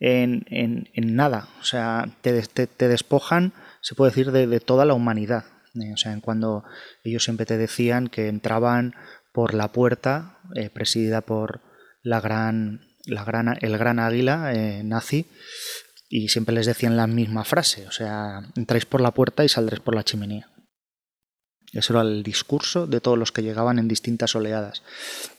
en, 0.00 0.44
en- 0.48 0.88
en 0.94 1.14
nada. 1.14 1.48
O 1.60 1.64
sea, 1.64 2.08
te- 2.22 2.42
te 2.42 2.88
despojan, 2.88 3.52
se 3.82 3.94
puede 3.94 4.10
decir, 4.10 4.32
de, 4.32 4.46
de 4.46 4.60
toda 4.60 4.84
la 4.84 4.94
humanidad. 4.94 5.44
Eh, 5.74 5.92
o 5.92 5.96
sea, 5.96 6.12
en 6.12 6.20
cuando 6.20 6.64
ellos 7.04 7.24
siempre 7.24 7.46
te 7.46 7.56
decían 7.56 8.08
que 8.08 8.28
entraban 8.28 8.94
por 9.32 9.54
la 9.54 9.72
puerta, 9.72 10.38
eh, 10.54 10.70
presidida 10.70 11.20
por 11.20 11.60
la 12.02 12.20
gran, 12.20 12.80
la 13.06 13.24
gran, 13.24 13.56
el 13.60 13.78
gran 13.78 13.98
águila 13.98 14.52
eh, 14.52 14.82
nazi, 14.84 15.26
y 16.08 16.28
siempre 16.28 16.54
les 16.54 16.66
decían 16.66 16.96
la 16.96 17.06
misma 17.06 17.44
frase, 17.44 17.86
o 17.86 17.92
sea, 17.92 18.42
entráis 18.56 18.84
por 18.84 19.00
la 19.00 19.12
puerta 19.12 19.44
y 19.44 19.48
saldréis 19.48 19.80
por 19.80 19.94
la 19.94 20.02
chimenea. 20.02 20.50
Eso 21.72 21.92
era 21.92 22.02
el 22.02 22.24
discurso 22.24 22.88
de 22.88 23.00
todos 23.00 23.16
los 23.16 23.30
que 23.30 23.44
llegaban 23.44 23.78
en 23.78 23.86
distintas 23.86 24.34
oleadas. 24.34 24.82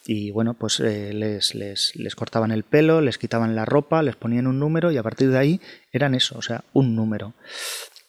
Y 0.06 0.32
bueno, 0.32 0.54
pues 0.54 0.80
eh, 0.80 1.12
les, 1.13 1.56
les, 1.56 1.93
les 1.97 2.15
cortaban 2.15 2.51
el 2.51 2.63
pelo, 2.63 3.01
les 3.01 3.17
quitaban 3.17 3.54
la 3.54 3.65
ropa, 3.65 4.01
les 4.01 4.15
ponían 4.15 4.47
un 4.47 4.58
número 4.58 4.91
y 4.91 4.97
a 4.97 5.04
partir 5.04 5.30
de 5.30 5.38
ahí 5.38 5.62
eran 5.91 6.15
eso, 6.15 6.38
o 6.38 6.41
sea, 6.41 6.63
un 6.71 6.95
número. 6.95 7.34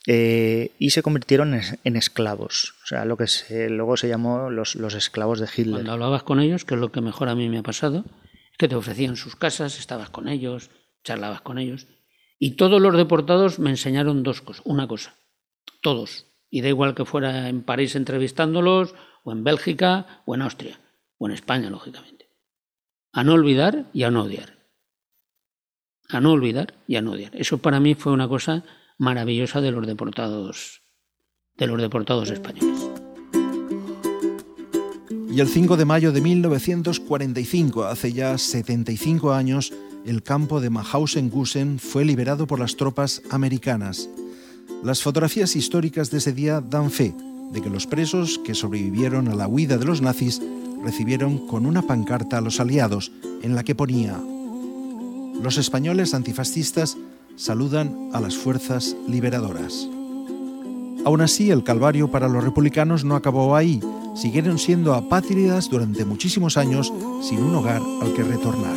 Eh, 0.06 0.72
y 0.78 0.90
se 0.90 1.02
convirtieron 1.02 1.54
en, 1.84 1.96
esclavos, 1.96 2.74
o 2.82 2.86
sea, 2.86 3.04
lo 3.04 3.16
que 3.16 3.26
luego 3.68 3.96
se 3.96 4.08
llamó 4.08 4.50
los, 4.50 4.74
los 4.74 4.94
esclavos 4.94 5.38
de 5.38 5.46
Hitler. 5.46 5.76
Cuando 5.76 5.92
hablabas 5.92 6.24
con 6.24 6.40
ellos, 6.40 6.64
que 6.64 6.74
es 6.74 6.80
lo 6.80 6.90
que 6.90 7.00
mejor 7.00 7.28
a 7.28 7.36
mí 7.36 7.48
me 7.48 7.58
ha 7.58 7.62
pasado, 7.62 8.04
es 8.50 8.58
que 8.58 8.66
te 8.66 8.74
ofrecían 8.74 9.14
sus 9.14 9.36
casas, 9.36 9.78
estabas 9.78 10.10
con 10.10 10.28
ellos, 10.28 10.70
charlabas 11.04 11.42
con 11.42 11.58
ellos. 11.58 11.86
Y 12.38 12.56
todos 12.56 12.82
los 12.82 12.96
deportados 12.96 13.60
me 13.60 13.70
enseñaron 13.70 14.24
dos 14.24 14.42
cosas, 14.42 14.62
una 14.66 14.88
cosa, 14.88 15.14
todos. 15.80 16.26
Y 16.50 16.62
da 16.62 16.68
igual 16.68 16.96
que 16.96 17.04
fuera 17.04 17.48
en 17.48 17.62
París 17.62 17.94
entrevistándolos, 17.94 18.96
o 19.22 19.30
en 19.30 19.44
Bélgica, 19.44 20.22
o 20.26 20.34
en 20.34 20.42
Austria, 20.42 20.80
o 21.18 21.26
en 21.28 21.34
España, 21.34 21.70
lógicamente. 21.70 22.28
A 23.12 23.22
no 23.22 23.34
olvidar 23.34 23.86
y 23.92 24.02
a 24.02 24.10
no 24.10 24.24
odiar. 24.24 24.58
A 26.08 26.20
no 26.20 26.32
olvidar 26.32 26.74
y 26.88 26.96
a 26.96 27.02
no 27.02 27.12
odiar. 27.12 27.36
Eso 27.36 27.58
para 27.58 27.78
mí 27.78 27.94
fue 27.94 28.12
una 28.12 28.26
cosa 28.26 28.64
maravillosa 29.02 29.60
de 29.60 29.72
los 29.72 29.84
deportados, 29.84 30.82
de 31.58 31.66
los 31.66 31.82
deportados 31.82 32.30
españoles. 32.30 32.88
Y 35.28 35.40
el 35.40 35.48
5 35.48 35.76
de 35.76 35.84
mayo 35.84 36.12
de 36.12 36.20
1945, 36.20 37.84
hace 37.84 38.12
ya 38.12 38.38
75 38.38 39.32
años, 39.32 39.72
el 40.06 40.22
campo 40.22 40.60
de 40.60 40.70
Mahausen-Gusen 40.70 41.80
fue 41.80 42.04
liberado 42.04 42.46
por 42.46 42.60
las 42.60 42.76
tropas 42.76 43.22
americanas. 43.30 44.08
Las 44.84 45.02
fotografías 45.02 45.56
históricas 45.56 46.10
de 46.10 46.18
ese 46.18 46.32
día 46.32 46.60
dan 46.60 46.90
fe 46.90 47.12
de 47.50 47.60
que 47.60 47.70
los 47.70 47.88
presos 47.88 48.38
que 48.44 48.54
sobrevivieron 48.54 49.26
a 49.28 49.34
la 49.34 49.48
huida 49.48 49.78
de 49.78 49.84
los 49.84 50.00
nazis 50.00 50.40
recibieron 50.84 51.48
con 51.48 51.66
una 51.66 51.82
pancarta 51.82 52.38
a 52.38 52.40
los 52.40 52.60
aliados 52.60 53.10
en 53.42 53.54
la 53.54 53.64
que 53.64 53.74
ponía 53.74 54.16
Los 55.42 55.58
españoles 55.58 56.14
antifascistas 56.14 56.96
saludan 57.36 58.10
a 58.12 58.20
las 58.20 58.36
fuerzas 58.36 58.96
liberadoras. 59.08 59.88
Aún 61.04 61.20
así, 61.20 61.50
el 61.50 61.64
calvario 61.64 62.10
para 62.10 62.28
los 62.28 62.44
republicanos 62.44 63.04
no 63.04 63.16
acabó 63.16 63.56
ahí. 63.56 63.80
Siguieron 64.14 64.58
siendo 64.58 64.94
apátridas 64.94 65.68
durante 65.68 66.04
muchísimos 66.04 66.56
años 66.56 66.92
sin 67.22 67.40
un 67.42 67.54
hogar 67.56 67.82
al 68.00 68.14
que 68.14 68.22
retornar. 68.22 68.76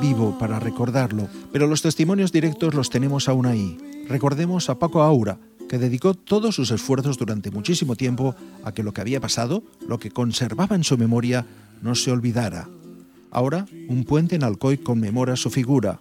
Vivo 0.00 0.36
para 0.38 0.60
recordarlo, 0.60 1.28
pero 1.52 1.66
los 1.66 1.82
testimonios 1.82 2.32
directos 2.32 2.74
los 2.74 2.90
tenemos 2.90 3.28
aún 3.28 3.46
ahí. 3.46 3.78
Recordemos 4.08 4.68
a 4.68 4.78
Paco 4.78 5.02
Aura, 5.02 5.38
que 5.68 5.78
dedicó 5.78 6.14
todos 6.14 6.54
sus 6.54 6.70
esfuerzos 6.70 7.18
durante 7.18 7.50
muchísimo 7.50 7.96
tiempo 7.96 8.34
a 8.64 8.72
que 8.72 8.82
lo 8.82 8.92
que 8.92 9.00
había 9.00 9.20
pasado, 9.20 9.62
lo 9.86 9.98
que 9.98 10.10
conservaba 10.10 10.76
en 10.76 10.84
su 10.84 10.96
memoria, 10.96 11.46
no 11.82 11.94
se 11.94 12.10
olvidara. 12.10 12.68
Ahora, 13.30 13.66
un 13.88 14.04
puente 14.04 14.36
en 14.36 14.44
Alcoy 14.44 14.78
conmemora 14.78 15.36
su 15.36 15.50
figura. 15.50 16.00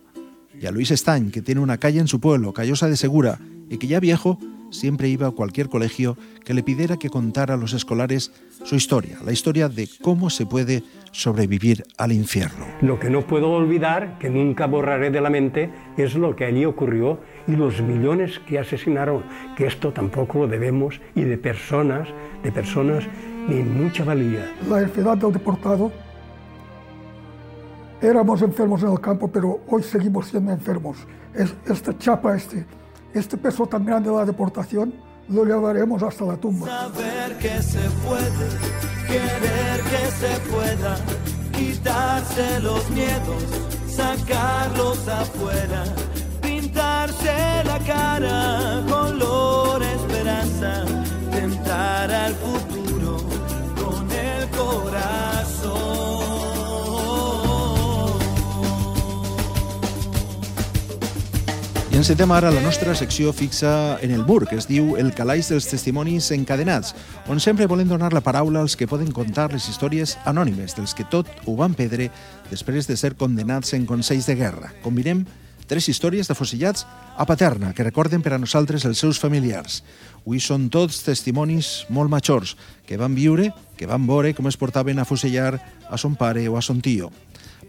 Y 0.60 0.68
a 0.68 0.72
Luis 0.72 0.92
Estañ, 0.92 1.32
que 1.32 1.42
tiene 1.42 1.62
una 1.62 1.78
calle 1.78 2.00
en 2.00 2.08
su 2.08 2.20
pueblo, 2.20 2.54
Callosa 2.54 2.88
de 2.88 2.98
Segura, 2.98 3.40
y 3.70 3.78
que 3.78 3.88
ya 3.88 4.00
viejo, 4.00 4.40
siempre 4.72 5.08
iba 5.08 5.28
a 5.28 5.32
cualquier 5.32 5.70
colegio 5.70 6.18
que 6.44 6.54
le 6.54 6.64
pidiera 6.64 6.98
que 6.98 7.10
contara 7.10 7.54
a 7.54 7.58
los 7.58 7.74
escolares 7.74 8.32
su 8.64 8.76
historia, 8.76 9.18
la 9.26 9.32
historia 9.32 9.70
de 9.70 9.88
cómo 10.02 10.30
se 10.30 10.46
puede 10.46 10.84
sobrevivir 11.12 11.84
al 11.98 12.12
infierno. 12.12 12.66
Lo 12.82 13.00
que 13.00 13.10
no 13.10 13.22
puedo 13.26 13.52
olvidar, 13.52 14.18
que 14.20 14.30
nunca 14.30 14.66
borraré 14.68 15.12
de 15.12 15.22
la 15.22 15.30
mente, 15.30 15.72
es 15.98 16.16
lo 16.16 16.36
que 16.36 16.46
allí 16.46 16.66
ocurrió 16.66 17.20
y 17.48 17.52
los 17.56 17.82
millones 17.82 18.40
que 18.48 18.60
asesinaron, 18.60 19.24
que 19.56 19.68
esto 19.68 19.92
tampoco 19.94 20.40
lo 20.40 20.48
debemos, 20.48 21.00
y 21.16 21.22
de 21.22 21.38
personas, 21.38 22.08
de 22.44 22.52
personas 22.52 23.06
de 23.48 23.64
mucha 23.64 24.04
valía. 24.04 24.52
La 24.70 24.82
enfermedad 24.82 25.18
del 25.18 25.34
deportado. 25.34 25.92
Éramos 28.02 28.42
enfermos 28.42 28.84
en 28.84 28.90
el 28.92 29.00
campo, 29.00 29.28
pero 29.32 29.62
hoy 29.68 29.82
seguimos 29.84 30.28
siendo 30.28 30.52
enfermos. 30.52 30.98
Es- 31.34 31.56
esta 31.66 31.98
chapa, 31.98 32.36
este, 32.36 32.66
este 33.16 33.38
peso 33.38 33.66
tan 33.66 33.86
grande 33.86 34.10
de 34.10 34.16
la 34.16 34.26
deportación, 34.26 34.94
lo 35.30 35.46
llevaremos 35.46 36.04
hasta 36.04 36.26
la 36.26 36.38
tumba. 36.38 36.68
Saber 36.68 37.38
que 37.38 37.62
se 37.62 37.80
puede, 38.06 38.48
querer 39.08 39.82
que 39.92 40.12
se 40.12 40.40
pueda, 40.52 40.98
quitarse 41.54 42.60
los 42.60 42.90
miedos, 42.92 43.44
sacarlos 43.88 45.08
afuera, 45.08 45.84
encetem 62.06 62.30
ara 62.36 62.52
la 62.54 62.62
nostra 62.62 62.94
secció 62.94 63.32
fixa 63.34 63.98
en 64.06 64.12
el 64.14 64.22
mur, 64.28 64.44
que 64.46 64.60
es 64.60 64.68
diu 64.70 64.92
El 65.02 65.08
calaix 65.18 65.48
dels 65.50 65.66
testimonis 65.66 66.28
encadenats, 66.36 66.92
on 67.26 67.40
sempre 67.42 67.66
volem 67.66 67.90
donar 67.90 68.12
la 68.14 68.22
paraula 68.22 68.62
als 68.62 68.76
que 68.78 68.86
poden 68.86 69.10
contar 69.10 69.48
les 69.50 69.66
històries 69.72 70.14
anònimes 70.30 70.76
dels 70.78 70.94
que 70.94 71.08
tot 71.10 71.26
ho 71.50 71.56
van 71.58 71.74
perdre 71.74 72.12
després 72.52 72.86
de 72.86 72.94
ser 72.94 73.16
condenats 73.18 73.74
en 73.74 73.88
consells 73.90 74.28
de 74.30 74.36
guerra. 74.38 74.70
Combinem 74.84 75.24
tres 75.66 75.88
històries 75.90 76.30
d'afusillats 76.30 76.86
a 77.18 77.26
Paterna 77.26 77.74
que 77.74 77.88
recorden 77.88 78.22
per 78.22 78.36
a 78.36 78.40
nosaltres 78.44 78.86
els 78.86 79.02
seus 79.02 79.18
familiars. 79.18 79.82
Avui 80.22 80.38
són 80.38 80.70
tots 80.70 81.02
testimonis 81.08 81.88
molt 81.90 82.14
majors 82.14 82.54
que 82.86 83.02
van 83.02 83.18
viure, 83.18 83.50
que 83.82 83.90
van 83.90 84.06
veure 84.06 84.36
com 84.38 84.46
es 84.46 84.62
portaven 84.62 85.02
a 85.02 85.10
fusellar 85.10 85.56
a 85.90 85.98
son 85.98 86.14
pare 86.14 86.46
o 86.54 86.62
a 86.62 86.62
son 86.62 86.86
tio. 86.86 87.10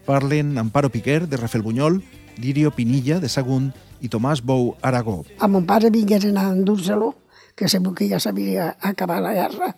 Parlen 0.05 0.59
Amparo 0.61 0.93
Piquer, 0.93 1.23
de 1.25 1.41
Rafelbunyol, 1.41 2.03
Lirio 2.37 2.71
Pinilla, 2.71 3.21
de 3.21 3.29
Sagunt, 3.29 3.73
i 4.01 4.09
Tomàs 4.13 4.43
Bou 4.45 4.75
Aragó. 4.83 5.25
A 5.41 5.49
mon 5.49 5.67
pare 5.67 5.91
vingueren 5.91 6.37
a 6.39 6.49
endur-se-lo, 6.53 7.15
que 7.57 7.69
segur 7.69 7.95
que 7.95 8.09
ja 8.09 8.21
acabar 8.81 9.21
la 9.23 9.33
guerra. 9.33 9.77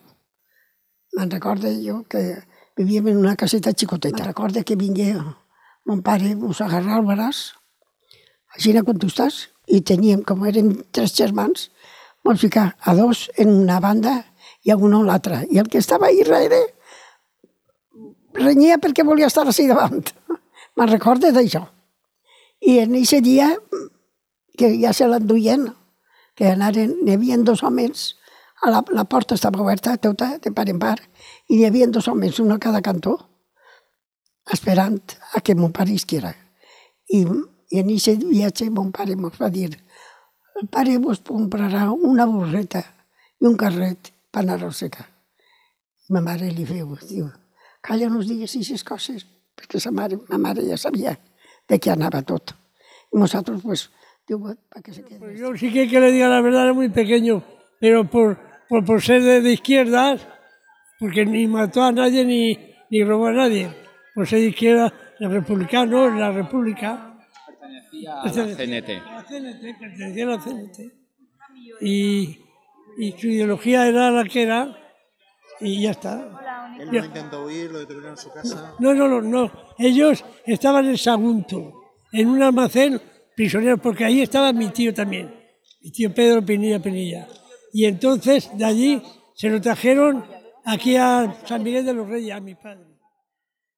Me'n 1.15 1.31
recordo 1.31 1.71
jo 1.71 2.03
que 2.09 2.43
vivíem 2.77 3.09
en 3.09 3.19
una 3.19 3.37
caseta 3.37 3.73
xicoteta. 3.73 4.19
Me'n 4.19 4.33
recordo 4.33 4.65
que 4.65 4.77
vingué 4.77 5.15
mon 5.87 6.03
pare, 6.03 6.35
us 6.35 6.61
agarrar 6.61 6.99
el 7.01 7.07
braç, 7.07 7.55
així 8.55 8.75
quan 8.83 8.99
tu 8.99 9.07
estàs, 9.07 9.49
i 9.67 9.81
teníem, 9.81 10.23
com 10.23 10.45
érem 10.45 10.83
tres 10.93 11.15
germans, 11.17 11.71
ens 12.29 12.41
ficar 12.41 12.77
a 12.85 12.95
dos 12.95 13.31
en 13.37 13.49
una 13.49 13.81
banda 13.81 14.25
i 14.65 14.71
a 14.71 14.77
un 14.77 14.95
a 14.95 15.01
l'altra. 15.05 15.45
I 15.49 15.59
el 15.59 15.69
que 15.69 15.79
estava 15.79 16.07
ahí 16.09 16.21
darrere 16.27 16.61
renyia 18.35 18.79
perquè 18.79 19.05
volia 19.05 19.27
estar 19.27 19.47
així 19.47 19.67
davant. 19.67 20.13
Me'n 20.77 20.91
recordo 20.91 21.31
d'això. 21.33 21.65
I 22.61 22.79
en 22.83 22.95
aquest 22.99 23.25
dia, 23.25 23.53
que 24.59 24.71
ja 24.81 24.93
se 24.93 25.07
l'enduien, 25.07 25.69
que 26.35 26.51
anaren, 26.53 26.97
n'hi 27.05 27.15
havia 27.15 27.39
dos 27.39 27.63
homes, 27.63 28.15
a 28.63 28.73
la, 28.73 28.83
la 28.91 29.05
porta 29.07 29.37
estava 29.39 29.63
oberta 29.63 29.97
tota, 30.03 30.33
de 30.43 30.51
part 30.55 30.71
en 30.73 30.81
part, 30.83 31.05
i 31.49 31.57
n'hi 31.57 31.67
havia 31.69 31.87
dos 31.95 32.09
homes, 32.11 32.41
un 32.43 32.53
a 32.53 32.59
cada 32.59 32.83
cantó, 32.83 33.17
esperant 34.51 34.99
a 35.35 35.43
que 35.45 35.55
mon 35.55 35.73
pare 35.73 35.95
isquiera. 35.95 36.35
I, 37.15 37.23
i 37.71 37.83
en 37.83 37.93
aquest 37.95 38.25
viatge 38.27 38.71
mon 38.75 38.91
pare 38.93 39.15
ens 39.15 39.39
va 39.39 39.53
dir 39.53 39.71
el 40.59 40.67
pare 40.67 40.97
vos 40.99 41.21
comprarà 41.23 41.85
una 41.93 42.27
burreta 42.27 42.83
i 43.39 43.47
un 43.47 43.55
carret 43.57 44.11
per 44.35 44.43
anar 44.43 44.59
a 44.67 44.73
secar. 44.75 45.07
Ma 46.11 46.21
mare 46.25 46.49
li 46.51 46.65
feu, 46.67 46.97
diu, 47.07 47.29
calla, 47.85 48.09
no 48.11 48.19
us 48.19 48.27
digues 48.27 48.57
aquestes 48.57 48.83
coses, 48.83 49.27
perquè 49.55 49.79
sa 49.79 49.93
mare, 49.95 50.19
ma 50.27 50.41
mare 50.43 50.65
ja 50.67 50.79
sabia 50.81 51.15
de 51.69 51.79
què 51.79 51.93
anava 51.93 52.23
tot. 52.23 52.55
Y 53.13 53.19
nosotros, 53.19 53.63
pues, 53.63 53.91
digo, 54.27 54.55
para 54.69 54.83
que 54.83 54.93
se 54.93 55.05
quede. 55.05 55.19
Pues 55.19 55.39
yo 55.39 55.55
sí 55.57 55.73
que, 55.73 55.89
que 55.89 56.01
le 56.01 56.13
diga 56.13 56.29
la 56.29 56.41
verdad, 56.41 56.65
era 56.65 56.73
muy 56.73 56.89
pequeño, 56.89 57.43
pero 57.81 58.09
por, 58.09 58.39
por, 58.69 58.85
por 58.85 59.03
ser 59.03 59.23
de, 59.23 59.41
de 59.41 59.53
izquierdas, 59.53 60.27
porque 60.99 61.25
ni 61.25 61.47
mató 61.47 61.83
a 61.83 61.93
nadie 61.93 62.25
ni, 62.25 62.59
ni 62.91 63.05
robó 63.05 63.27
a 63.27 63.33
nadie, 63.33 63.71
por 64.15 64.27
ser 64.27 64.41
de 64.41 64.49
izquierda, 64.49 64.93
el 65.21 65.31
republicano, 65.31 66.09
la 66.11 66.33
república. 66.33 67.19
Pertenecía 67.47 68.23
a 68.23 68.27
la 68.27 68.33
CNT. 68.33 68.91
A 69.07 69.13
la 69.13 69.25
CNT, 69.25 69.79
pertenecía 69.79 70.25
a 70.25 70.29
la 70.29 70.39
CNT. 70.39 70.79
Y, 71.81 72.39
y 72.99 73.13
su 73.13 73.29
ideología 73.29 73.87
era 73.87 74.11
la 74.11 74.25
que 74.25 74.43
era, 74.43 74.77
y 75.61 75.83
ya 75.83 75.91
está. 75.91 76.31
Él 76.79 76.91
no 76.93 77.05
intentó 77.05 77.45
huir, 77.45 77.71
lo 77.71 77.79
detuvieron 77.81 78.11
en 78.11 78.17
su 78.17 78.31
casa. 78.33 78.75
No, 78.79 78.95
no, 78.95 79.09
no, 79.09 79.21
no. 79.23 79.51
Ellos 79.79 80.25
estaban 80.45 80.87
en 80.87 80.99
Sagunto, 80.99 81.73
en 82.13 82.29
un 82.29 82.43
almacén 82.43 83.01
prisioneros, 83.37 83.81
porque 83.81 84.05
ahí 84.05 84.21
estaba 84.23 84.53
mi 84.53 84.69
tío 84.71 84.93
también, 84.95 85.35
mi 85.81 85.91
tío 85.93 86.13
Pedro 86.15 86.45
Pinilla 86.45 86.81
Pinilla. 86.81 87.27
Y 87.73 87.85
entonces 87.85 88.51
de 88.57 88.65
allí 88.65 89.03
se 89.35 89.49
lo 89.51 89.61
trajeron 89.61 90.25
aquí 90.65 90.97
a 90.97 91.35
San 91.47 91.63
Miguel 91.63 91.85
de 91.87 91.95
los 91.95 92.09
Reyes, 92.09 92.35
a 92.35 92.41
mi 92.41 92.55
padre. 92.55 92.87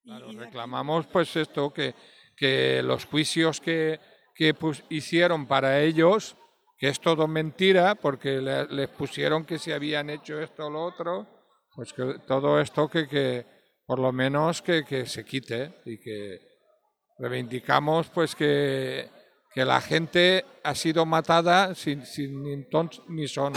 Claro, 0.02 0.32
reclamamos 0.32 1.06
pues 1.06 1.34
esto, 1.36 1.72
que, 1.72 1.94
que 2.36 2.82
los 2.82 3.04
juicios 3.04 3.60
que, 3.60 4.00
que 4.34 4.54
pus- 4.54 4.82
hicieron 4.88 5.46
para 5.46 5.80
ellos, 5.82 6.36
que 6.78 6.88
es 6.88 6.98
todo 7.00 7.28
mentira, 7.28 7.94
porque 7.94 8.40
le- 8.40 8.66
les 8.68 8.88
pusieron 8.88 9.44
que 9.44 9.58
si 9.58 9.72
habían 9.72 10.08
hecho 10.08 10.40
esto 10.40 10.66
o 10.66 10.70
lo 10.70 10.82
otro, 10.84 11.26
pues 11.80 11.94
que 11.94 12.18
todo 12.26 12.60
esto 12.60 12.88
que, 12.90 13.08
que 13.08 13.46
por 13.86 13.98
lo 13.98 14.12
menos 14.12 14.60
que, 14.60 14.84
que 14.84 15.06
se 15.06 15.24
quite 15.24 15.80
y 15.86 15.96
que 15.96 16.38
reivindicamos 17.18 18.10
pues 18.10 18.34
que, 18.34 19.08
que 19.54 19.64
la 19.64 19.80
gente 19.80 20.44
ha 20.62 20.74
sido 20.74 21.06
matada 21.06 21.74
sin, 21.74 22.04
sin 22.04 22.42
ni 22.42 22.66
ni 23.08 23.26
son. 23.28 23.54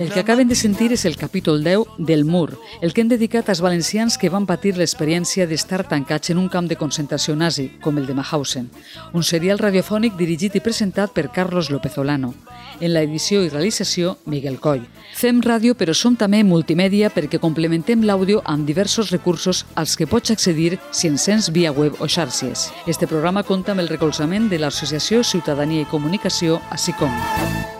El 0.00 0.10
que 0.10 0.20
acaben 0.20 0.48
de 0.48 0.56
sentir 0.56 0.94
és 0.96 1.02
el 1.04 1.18
capítol 1.20 1.58
10 1.60 1.98
del 1.98 2.24
Mur, 2.24 2.56
el 2.80 2.94
que 2.94 3.02
hem 3.02 3.10
dedicat 3.10 3.50
als 3.52 3.60
valencians 3.60 4.14
que 4.16 4.30
van 4.32 4.46
patir 4.48 4.72
l'experiència 4.78 5.44
d'estar 5.44 5.82
tancats 5.90 6.30
en 6.32 6.38
un 6.40 6.46
camp 6.48 6.70
de 6.70 6.78
concentració 6.80 7.34
nazi, 7.36 7.66
com 7.84 7.98
el 8.00 8.06
de 8.08 8.14
Mahausen, 8.16 8.70
un 9.12 9.26
serial 9.28 9.58
radiofònic 9.60 10.14
dirigit 10.16 10.54
i 10.56 10.62
presentat 10.64 11.12
per 11.12 11.28
Carlos 11.28 11.68
López 11.68 11.98
Olano. 12.00 12.32
En 12.80 12.94
la 12.94 13.02
edició 13.04 13.42
i 13.44 13.50
realització, 13.50 14.14
Miguel 14.24 14.56
Coll. 14.58 14.86
Fem 15.12 15.42
ràdio, 15.44 15.76
però 15.76 15.92
som 15.92 16.16
també 16.16 16.40
multimèdia 16.48 17.10
perquè 17.12 17.36
complementem 17.36 18.00
l'àudio 18.00 18.40
amb 18.48 18.64
diversos 18.64 19.10
recursos 19.12 19.66
als 19.74 19.98
que 20.00 20.08
pots 20.08 20.32
accedir 20.32 20.78
si 20.92 21.10
ens 21.12 21.28
sents 21.28 21.50
via 21.52 21.74
web 21.76 22.00
o 22.00 22.08
xarxes. 22.08 22.70
Este 22.86 23.04
programa 23.04 23.44
compta 23.44 23.76
amb 23.76 23.84
el 23.84 23.92
recolzament 23.92 24.48
de 24.48 24.62
l'Associació 24.64 25.20
Ciutadania 25.20 25.84
i 25.84 25.90
Comunicació, 25.92 26.56
a 26.70 26.80
SICOM. 26.80 27.79